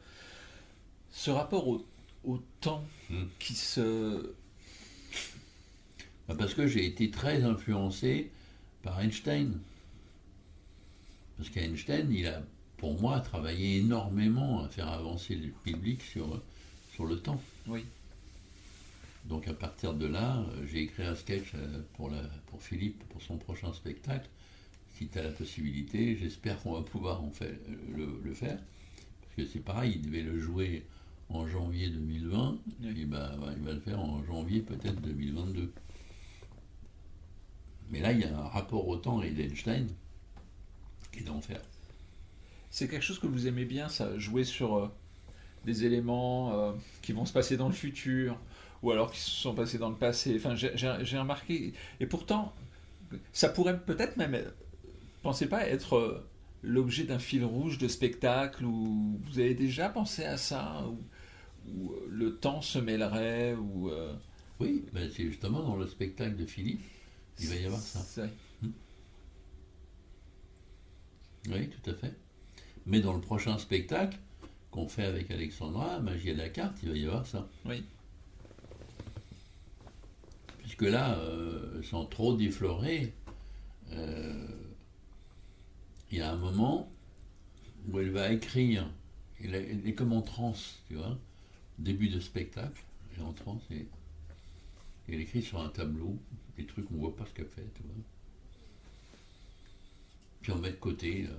ce 1.11 1.30
rapport 1.30 1.66
au, 1.68 1.85
au 2.24 2.38
temps 2.61 2.85
Mm. 3.12 3.24
qui 3.38 3.54
se... 3.54 4.32
Bah, 6.28 6.35
Parce 6.38 6.54
que 6.54 6.66
j'ai 6.66 6.87
été 6.87 7.11
très 7.11 7.42
influencé 7.44 8.30
par 8.82 9.00
Einstein. 9.00 9.58
Parce 11.37 11.50
qu'Einstein, 11.50 12.11
il 12.12 12.26
a, 12.26 12.42
pour 12.82 13.00
moi, 13.00 13.20
travaillé 13.20 13.76
énormément 13.76 14.64
à 14.64 14.68
faire 14.68 14.88
avancer 14.88 15.36
le 15.36 15.50
public 15.50 16.02
sur, 16.02 16.42
sur 16.92 17.06
le 17.06 17.16
temps. 17.16 17.40
Oui. 17.68 17.84
Donc 19.26 19.46
à 19.46 19.54
partir 19.54 19.94
de 19.94 20.06
là, 20.06 20.38
euh, 20.38 20.66
j'ai 20.66 20.80
écrit 20.80 21.04
un 21.04 21.14
sketch 21.14 21.52
euh, 21.54 21.80
pour, 21.92 22.10
la, 22.10 22.20
pour 22.48 22.60
Philippe, 22.60 23.04
pour 23.10 23.22
son 23.22 23.36
prochain 23.36 23.72
spectacle. 23.72 24.28
Si 24.98 25.06
tu 25.06 25.16
as 25.16 25.22
la 25.22 25.30
possibilité, 25.30 26.16
j'espère 26.16 26.60
qu'on 26.60 26.72
va 26.72 26.82
pouvoir 26.82 27.22
en 27.22 27.30
fait, 27.30 27.56
le, 27.96 28.20
le 28.20 28.34
faire. 28.34 28.58
Parce 29.20 29.34
que 29.36 29.46
c'est 29.46 29.60
pareil, 29.60 29.92
il 29.94 30.02
devait 30.02 30.22
le 30.22 30.40
jouer 30.40 30.84
en 31.28 31.46
janvier 31.46 31.88
2020, 31.88 32.58
Oui. 32.82 33.00
et 33.00 33.04
ben, 33.04 33.36
bah, 33.38 33.52
il 33.56 33.62
va 33.62 33.74
le 33.74 33.80
faire 33.80 34.00
en 34.00 34.24
janvier 34.24 34.58
peut-être 34.60 35.00
2022. 35.00 35.72
Mais 37.90 38.00
là, 38.00 38.10
il 38.10 38.18
y 38.18 38.24
a 38.24 38.36
un 38.36 38.48
rapport 38.48 38.88
au 38.88 38.96
temps 38.96 39.22
et 39.22 39.30
d'Einstein 39.30 39.86
qui 41.12 41.20
est 41.20 41.22
d'enfer. 41.22 41.60
C'est 42.72 42.88
quelque 42.88 43.04
chose 43.04 43.20
que 43.20 43.28
vous 43.28 43.46
aimez 43.48 43.66
bien, 43.66 43.88
ça, 43.88 44.18
jouer 44.18 44.44
sur 44.44 44.76
euh, 44.78 44.88
des 45.66 45.85
éléments 45.87 46.52
euh, 46.54 46.72
qui 47.02 47.12
vont 47.12 47.26
se 47.26 47.32
passer 47.35 47.56
dans 47.56 47.68
le 47.68 47.74
futur, 47.74 48.38
ou 48.82 48.92
alors 48.92 49.12
qui 49.12 49.20
se 49.20 49.30
sont 49.30 49.54
passés 49.54 49.78
dans 49.78 49.90
le 49.90 49.96
passé. 49.96 50.35
Enfin, 50.37 50.54
j'ai- 50.56 51.18
remarqué, 51.18 51.74
et 52.00 52.06
pourtant, 52.06 52.54
ça 53.32 53.48
pourrait 53.50 53.80
peut-être 53.80 54.16
même, 54.18 54.35
euh, 54.35 54.50
pensez 55.22 55.48
pas, 55.48 55.66
être 55.68 56.24
l'objet 56.62 57.04
d'un 57.04 57.18
fil 57.20 57.44
rouge 57.44 57.78
de 57.78 57.88
spectacle, 57.88 58.64
ou 58.64 59.20
vous 59.24 59.38
avez 59.40 59.54
déjà 59.54 59.88
pensé 59.90 60.24
à 60.24 60.37
ça, 60.38 60.85
euh, 60.87 60.92
le 62.11 62.37
temps 62.37 62.62
se 62.62 62.78
mêlerait, 62.78 63.54
ou... 63.54 63.90
euh, 63.90 64.14
Oui, 64.61 64.85
ben, 64.92 65.11
c'est 65.14 65.24
justement 65.24 65.62
dans 65.62 65.76
le 65.76 65.87
spectacle 65.87 66.37
de 66.37 66.46
Philippe, 66.46 66.82
il 67.40 67.48
va 67.48 67.56
y 67.56 67.66
avoir 67.66 67.80
ça. 67.80 68.00
c'est- 68.00 68.30
Oui, 71.48 71.68
tout 71.68 71.90
à 71.90 71.94
fait. 71.94 72.14
Mais 72.86 73.00
dans 73.00 73.12
le 73.12 73.20
prochain 73.20 73.58
spectacle 73.58 74.18
qu'on 74.70 74.88
fait 74.88 75.04
avec 75.04 75.30
Alexandra, 75.30 76.00
Magie 76.00 76.30
à 76.30 76.34
la 76.34 76.48
carte, 76.48 76.76
il 76.82 76.90
va 76.90 76.96
y 76.96 77.04
avoir 77.04 77.26
ça. 77.26 77.48
Oui. 77.64 77.84
Puisque 80.58 80.82
là, 80.82 81.18
euh, 81.18 81.82
sans 81.82 82.06
trop 82.06 82.34
déflorer, 82.34 83.12
euh, 83.92 84.46
il 86.10 86.18
y 86.18 86.20
a 86.20 86.32
un 86.32 86.36
moment 86.36 86.90
où 87.88 87.98
elle 88.00 88.10
va 88.10 88.32
écrire, 88.32 88.88
elle 89.42 89.54
est, 89.54 89.94
comme 89.94 90.12
en 90.12 90.22
transe, 90.22 90.78
tu 90.88 90.94
vois, 90.94 91.18
début 91.78 92.08
de 92.08 92.20
spectacle, 92.20 92.82
elle 93.12 93.22
est 93.22 93.26
en 93.26 93.32
transe 93.32 93.62
et, 93.70 93.74
et 95.08 95.14
elle 95.14 95.20
écrit 95.20 95.42
sur 95.42 95.60
un 95.60 95.68
tableau 95.68 96.16
des 96.56 96.64
trucs 96.64 96.86
qu'on 96.86 96.96
voit 96.96 97.14
pas 97.14 97.26
ce 97.26 97.32
qu'elle 97.32 97.48
fait, 97.48 97.66
tu 97.74 97.82
vois. 97.82 98.02
Puis 100.40 100.52
on 100.52 100.58
met 100.58 100.70
de 100.70 100.76
côté, 100.76 101.22
là. 101.22 101.30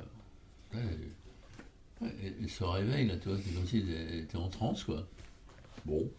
Ouais, 0.73 0.97
elle 2.23 2.49
se 2.49 2.63
réveille, 2.63 3.07
là, 3.07 3.17
tu 3.17 3.29
vois, 3.29 3.37
c'est 3.37 3.53
comme 3.53 3.67
si 3.67 3.77
elle 3.79 4.19
était 4.19 4.37
en 4.37 4.49
transe, 4.49 4.83
quoi. 4.83 5.07
Bon. 5.85 6.09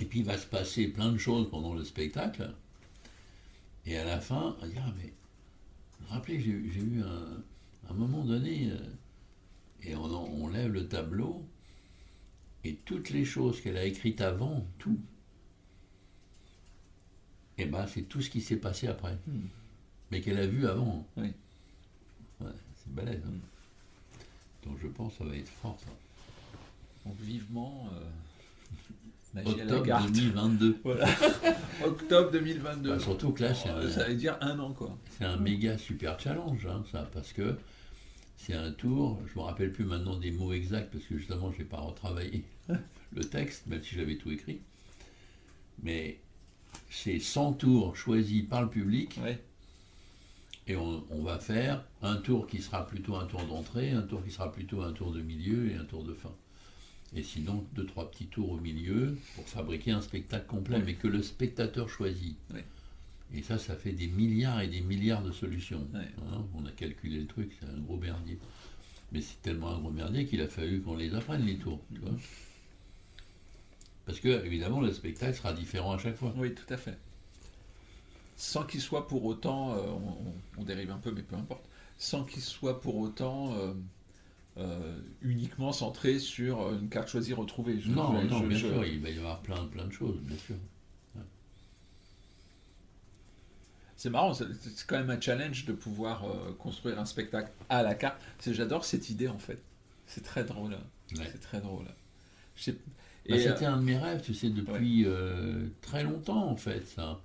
Et 0.00 0.04
puis 0.04 0.20
il 0.20 0.24
va 0.24 0.36
se 0.36 0.46
passer 0.46 0.88
plein 0.88 1.10
de 1.10 1.18
choses 1.18 1.48
pendant 1.50 1.74
le 1.74 1.84
spectacle. 1.84 2.54
Et 3.86 3.96
à 3.96 4.04
la 4.04 4.20
fin, 4.20 4.56
on 4.60 4.66
dire, 4.66 4.82
ah, 4.86 4.92
mais 4.98 5.12
rappelez, 6.08 6.40
j'ai 6.40 6.50
eu 6.50 7.02
un, 7.02 7.42
un 7.90 7.94
moment 7.94 8.24
donné, 8.24 8.70
euh, 8.70 8.78
et 9.82 9.94
on, 9.94 10.48
lève 10.48 10.72
le 10.72 10.88
tableau, 10.88 11.44
et 12.64 12.74
toutes 12.84 13.10
les 13.10 13.24
choses 13.24 13.60
qu'elle 13.60 13.76
a 13.76 13.84
écrites 13.84 14.20
avant, 14.20 14.66
tout, 14.78 14.98
et 17.58 17.64
ben 17.64 17.86
c'est 17.86 18.02
tout 18.02 18.20
ce 18.20 18.28
qui 18.28 18.40
s'est 18.40 18.56
passé 18.56 18.86
après, 18.88 19.16
Hmm. 19.26 19.46
mais 20.10 20.20
qu'elle 20.20 20.38
a 20.38 20.46
vu 20.46 20.66
avant. 20.66 21.06
Oui. 21.16 21.32
Ouais, 22.40 22.50
c'est 22.76 22.92
balèze. 22.92 23.22
hein. 23.24 23.38
Donc 24.66 24.76
je 24.82 24.88
pense 24.88 25.12
que 25.12 25.18
ça 25.18 25.24
va 25.30 25.36
être 25.36 25.48
fort, 25.48 25.78
ça. 25.80 25.90
Donc 27.04 27.16
vivement. 27.20 27.88
euh, 27.94 28.00
Magie 29.34 29.48
Octobre 29.62 29.82
carte. 29.86 30.12
2022. 30.12 30.78
Voilà. 30.84 31.06
Octobre 31.84 32.30
2022. 32.32 32.88
Bah, 32.90 32.98
surtout 32.98 33.32
que 33.32 33.42
là, 33.44 33.54
c'est 33.54 33.68
un- 33.68 33.88
Ça 33.90 34.04
veut 34.08 34.14
dire 34.14 34.36
un 34.40 34.58
an, 34.58 34.72
quoi. 34.72 34.96
C'est 35.18 35.24
un 35.24 35.36
méga 35.36 35.76
super 35.78 36.18
challenge, 36.18 36.66
hein, 36.66 36.84
ça, 36.90 37.08
parce 37.12 37.32
que 37.32 37.56
c'est 38.38 38.54
un 38.54 38.72
tour, 38.72 39.20
je 39.26 39.38
me 39.38 39.44
rappelle 39.44 39.72
plus 39.72 39.84
maintenant 39.84 40.16
des 40.16 40.30
mots 40.30 40.52
exacts, 40.52 40.90
parce 40.92 41.04
que 41.04 41.18
justement, 41.18 41.52
je 41.52 41.58
n'ai 41.58 41.64
pas 41.64 41.78
retravaillé 41.80 42.44
le 42.68 43.24
texte, 43.24 43.66
même 43.66 43.82
si 43.82 43.94
j'avais 43.94 44.16
tout 44.16 44.30
écrit. 44.30 44.60
Mais 45.82 46.18
c'est 46.90 47.18
100 47.18 47.52
tours 47.54 47.96
choisis 47.96 48.42
par 48.44 48.62
le 48.62 48.68
public, 48.70 49.18
Ouais. 49.22 49.38
Et 50.66 50.76
on, 50.76 51.04
on 51.10 51.22
va 51.22 51.38
faire 51.38 51.84
un 52.02 52.16
tour 52.16 52.46
qui 52.46 52.60
sera 52.60 52.86
plutôt 52.86 53.16
un 53.16 53.26
tour 53.26 53.44
d'entrée, 53.44 53.90
un 53.92 54.02
tour 54.02 54.24
qui 54.24 54.30
sera 54.30 54.50
plutôt 54.52 54.82
un 54.82 54.92
tour 54.92 55.12
de 55.12 55.20
milieu 55.20 55.70
et 55.70 55.74
un 55.76 55.84
tour 55.84 56.02
de 56.04 56.12
fin. 56.14 56.32
Et 57.14 57.22
sinon, 57.22 57.64
deux, 57.74 57.86
trois 57.86 58.10
petits 58.10 58.26
tours 58.26 58.50
au 58.50 58.56
milieu 58.58 59.16
pour 59.36 59.48
fabriquer 59.48 59.92
un 59.92 60.00
spectacle 60.00 60.46
complet, 60.46 60.76
Oui. 60.78 60.82
mais 60.86 60.94
que 60.94 61.06
le 61.08 61.22
spectateur 61.22 61.88
choisit. 61.88 62.36
Oui. 62.52 62.60
Et 63.34 63.42
ça, 63.42 63.58
ça 63.58 63.74
fait 63.76 63.92
des 63.92 64.06
milliards 64.08 64.60
et 64.60 64.68
des 64.68 64.80
milliards 64.80 65.22
de 65.22 65.32
solutions. 65.32 65.86
Ouais. 65.94 66.00
Hein, 66.18 66.44
on 66.54 66.66
a 66.66 66.70
calculé 66.72 67.20
le 67.20 67.26
truc, 67.26 67.52
c'est 67.60 67.66
un 67.66 67.78
gros 67.80 67.96
merdier. 67.96 68.38
Mais 69.12 69.20
c'est 69.20 69.40
tellement 69.40 69.70
un 69.74 69.78
gros 69.78 69.90
merdier 69.90 70.26
qu'il 70.26 70.40
a 70.42 70.48
fallu 70.48 70.80
qu'on 70.82 70.96
les 70.96 71.14
apprenne, 71.14 71.44
les 71.46 71.56
tours. 71.58 71.80
Tu 71.94 72.00
vois 72.00 72.10
Parce 74.04 74.20
que, 74.20 74.44
évidemment, 74.44 74.80
le 74.80 74.92
spectacle 74.92 75.36
sera 75.36 75.52
différent 75.52 75.92
à 75.92 75.98
chaque 75.98 76.16
fois. 76.16 76.34
Oui, 76.36 76.54
tout 76.54 76.72
à 76.72 76.76
fait. 76.76 76.98
Sans 78.36 78.64
qu'il 78.64 78.80
soit 78.80 79.08
pour 79.08 79.24
autant, 79.24 79.72
euh, 79.74 79.80
on, 80.58 80.62
dérive 80.62 80.90
un 80.90 80.98
peu, 80.98 81.10
mais 81.10 81.22
peu 81.22 81.36
importe, 81.36 81.64
sans 81.98 82.24
qu'il 82.24 82.42
soit 82.42 82.80
pour 82.80 82.96
autant 82.96 83.54
euh, 83.54 83.72
euh, 84.58 84.98
uniquement 85.22 85.72
centré 85.72 86.18
sur 86.18 86.72
une 86.74 86.88
carte 86.88 87.08
choisie 87.08 87.32
retrouvée. 87.32 87.80
Je- 87.80 87.90
non, 87.90 88.20
je- 88.20 88.26
non, 88.26 88.38
je- 88.40 88.46
bien 88.46 88.58
sûr, 88.58 88.84
il 88.84 89.00
va 89.00 89.10
y 89.10 89.18
avoir 89.18 89.40
plein, 89.40 89.64
plein 89.66 89.86
de 89.86 89.92
choses, 89.92 90.18
bien 90.20 90.36
sûr. 90.38 90.56
C'est 93.98 94.10
marrant, 94.10 94.34
c'est 94.34 94.44
quand 94.86 94.98
même 94.98 95.08
un 95.08 95.18
challenge 95.20 95.64
de 95.64 95.72
pouvoir 95.72 96.24
construire 96.58 96.98
un 97.00 97.06
spectacle 97.06 97.50
à 97.70 97.82
la 97.82 97.94
carte. 97.94 98.20
J'adore 98.46 98.84
cette 98.84 99.08
idée 99.08 99.28
en 99.28 99.38
fait. 99.38 99.58
C'est 100.06 100.22
très 100.22 100.44
drôle. 100.44 100.72
Ouais. 100.72 101.28
C'est 101.32 101.40
très 101.40 101.60
drôle. 101.62 101.86
Je 102.56 102.62
sais- 102.64 102.72
Bah, 103.28 103.34
euh, 103.36 103.38
C'était 103.38 103.64
un 103.64 103.78
de 103.78 103.82
mes 103.82 103.96
rêves, 103.96 104.20
tu 104.22 104.34
sais, 104.34 104.50
depuis 104.50 105.04
euh, 105.06 105.66
très 105.80 106.04
longtemps, 106.04 106.46
en 106.48 106.56
fait, 106.56 106.86
ça. 106.86 107.20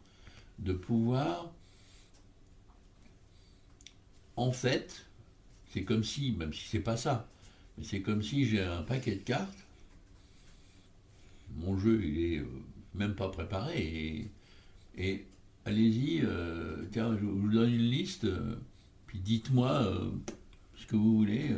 De 0.62 0.74
pouvoir. 0.74 1.52
En 4.36 4.52
fait, 4.52 5.06
c'est 5.72 5.84
comme 5.84 6.04
si, 6.04 6.32
même 6.32 6.54
si 6.54 6.68
c'est 6.68 6.80
pas 6.80 6.98
ça, 6.98 7.28
mais 7.78 7.84
c'est 7.84 8.02
comme 8.02 8.22
si 8.22 8.46
j'ai 8.46 8.64
un 8.64 8.82
paquet 8.82 9.16
de 9.16 9.24
cartes. 9.24 9.66
Mon 11.58 11.78
jeu, 11.78 12.02
il 12.04 12.20
est 12.20 12.38
euh, 12.40 12.46
même 12.96 13.16
pas 13.16 13.30
préparé. 13.30 14.30
Et, 14.98 15.26
allez-y, 15.66 16.22
euh, 16.24 16.86
tiens, 16.92 17.16
je 17.18 17.26
vous 17.26 17.50
donne 17.50 17.74
une 17.74 17.90
liste, 17.90 18.26
euh, 18.26 18.56
puis 19.08 19.20
dites-moi 19.20 20.12
ce 20.78 20.86
que 20.86 20.96
vous 20.96 21.18
voulez, 21.18 21.52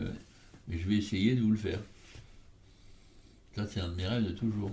et 0.72 0.78
je 0.78 0.88
vais 0.88 0.96
essayer 0.96 1.36
de 1.36 1.42
vous 1.42 1.52
le 1.52 1.58
faire. 1.58 1.80
Ça, 3.56 3.68
c'est 3.68 3.80
un 3.80 3.90
de 3.90 3.96
mes 3.96 4.08
rêves 4.08 4.26
de 4.26 4.32
toujours. 4.32 4.72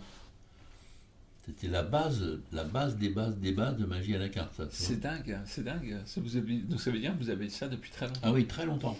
C'était 1.51 1.69
la 1.69 1.83
base, 1.83 2.39
la 2.53 2.63
base 2.63 2.97
des 2.97 3.09
bases 3.09 3.37
des 3.39 3.51
bases 3.51 3.77
de 3.77 3.85
magie 3.85 4.15
à 4.15 4.19
la 4.19 4.29
carte, 4.29 4.61
c'est 4.71 5.01
dingue, 5.01 5.39
c'est 5.47 5.65
dingue. 5.65 5.99
Ça, 6.05 6.21
vous 6.21 6.37
avez, 6.37 6.59
donc 6.59 6.81
ça 6.81 6.91
veut 6.93 7.01
dire 7.01 7.13
que 7.17 7.23
vous 7.23 7.31
avez 7.31 7.49
ça 7.49 7.67
depuis 7.67 7.91
très 7.91 8.07
longtemps. 8.07 8.21
Ah 8.23 8.33
oui, 8.33 8.47
très 8.47 8.67
longtemps. 8.67 8.97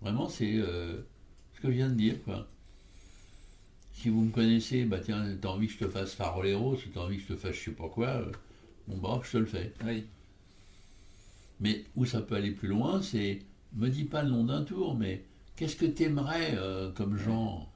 Vraiment, 0.00 0.28
c'est 0.28 0.54
euh, 0.54 0.98
ce 1.54 1.60
que 1.60 1.68
je 1.68 1.72
viens 1.76 1.88
de 1.88 1.94
dire, 1.94 2.22
quoi. 2.24 2.46
Si 3.92 4.08
vous 4.08 4.22
me 4.22 4.30
connaissez, 4.30 4.84
bah 4.84 5.00
tiens, 5.00 5.36
t'as 5.40 5.48
envie 5.48 5.66
que 5.66 5.72
je 5.72 5.78
te 5.78 5.88
fasse 5.88 6.14
Farolero, 6.14 6.76
si 6.76 6.90
t'as 6.90 7.00
envie 7.00 7.16
que 7.16 7.22
je 7.22 7.28
te 7.34 7.36
fasse 7.36 7.56
je 7.56 7.64
sais 7.64 7.70
pas 7.72 7.88
quoi, 7.88 8.08
euh, 8.08 8.32
bon 8.86 8.98
bah 8.98 9.20
je 9.24 9.32
te 9.32 9.38
le 9.38 9.46
fais. 9.46 9.72
Oui. 9.84 10.04
Mais 11.60 11.84
où 11.96 12.06
ça 12.06 12.20
peut 12.20 12.36
aller 12.36 12.52
plus 12.52 12.68
loin, 12.68 13.02
c'est, 13.02 13.40
me 13.74 13.88
dis 13.88 14.04
pas 14.04 14.22
le 14.22 14.30
nom 14.30 14.44
d'un 14.44 14.62
tour, 14.62 14.96
mais 14.96 15.24
qu'est-ce 15.56 15.76
que 15.76 15.86
t'aimerais 15.86 16.54
euh, 16.54 16.90
comme 16.92 17.16
genre? 17.16 17.70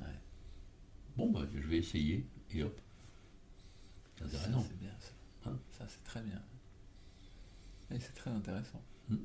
Ouais. 0.00 0.06
Bon 1.16 1.30
bah 1.30 1.46
je 1.54 1.66
vais 1.66 1.78
essayer, 1.78 2.24
et 2.54 2.62
hop. 2.62 2.80
Ça, 4.18 4.24
c'est 4.30 4.78
bien. 4.78 4.90
Ça, 5.00 5.50
Hein 5.50 5.58
Ça, 5.78 5.84
c'est 5.88 6.04
très 6.04 6.20
bien. 6.22 6.42
Et 7.90 7.98
c'est 8.00 8.14
très 8.14 8.30
intéressant. 8.30 8.82
Hmm. 9.08 9.16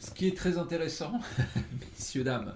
Ce 0.00 0.10
qui 0.10 0.26
est 0.26 0.36
très 0.36 0.58
intéressant, 0.58 1.20
messieurs, 1.92 2.24
dames, 2.24 2.54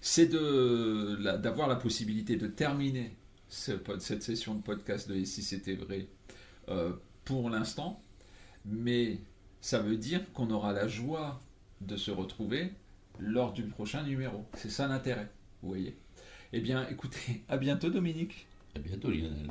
c'est 0.00 0.26
de, 0.26 1.16
la- 1.20 1.38
d'avoir 1.38 1.68
la 1.68 1.76
possibilité 1.76 2.36
de 2.36 2.46
terminer 2.46 3.16
ce 3.48 3.72
cette 4.00 4.22
session 4.22 4.54
de 4.54 4.62
podcast 4.62 5.08
de 5.08 5.14
Et 5.14 5.24
si 5.24 5.42
c'était 5.42 5.74
vrai 5.74 6.08
euh, 6.68 6.92
pour 7.24 7.50
l'instant, 7.50 8.02
mais 8.66 9.20
ça 9.60 9.80
veut 9.80 9.96
dire 9.96 10.22
qu'on 10.32 10.50
aura 10.50 10.72
la 10.72 10.88
joie 10.88 11.40
de 11.80 11.96
se 11.96 12.10
retrouver 12.10 12.72
lors 13.20 13.52
du 13.52 13.62
prochain 13.64 14.02
numéro. 14.02 14.44
C'est 14.54 14.70
ça 14.70 14.86
l'intérêt, 14.88 15.28
vous 15.62 15.68
voyez. 15.68 15.96
Eh 16.52 16.60
bien, 16.60 16.86
écoutez, 16.88 17.42
à 17.48 17.56
bientôt 17.56 17.90
Dominique. 17.90 18.46
À 18.74 18.78
bientôt 18.80 19.10
Lionel. 19.10 19.50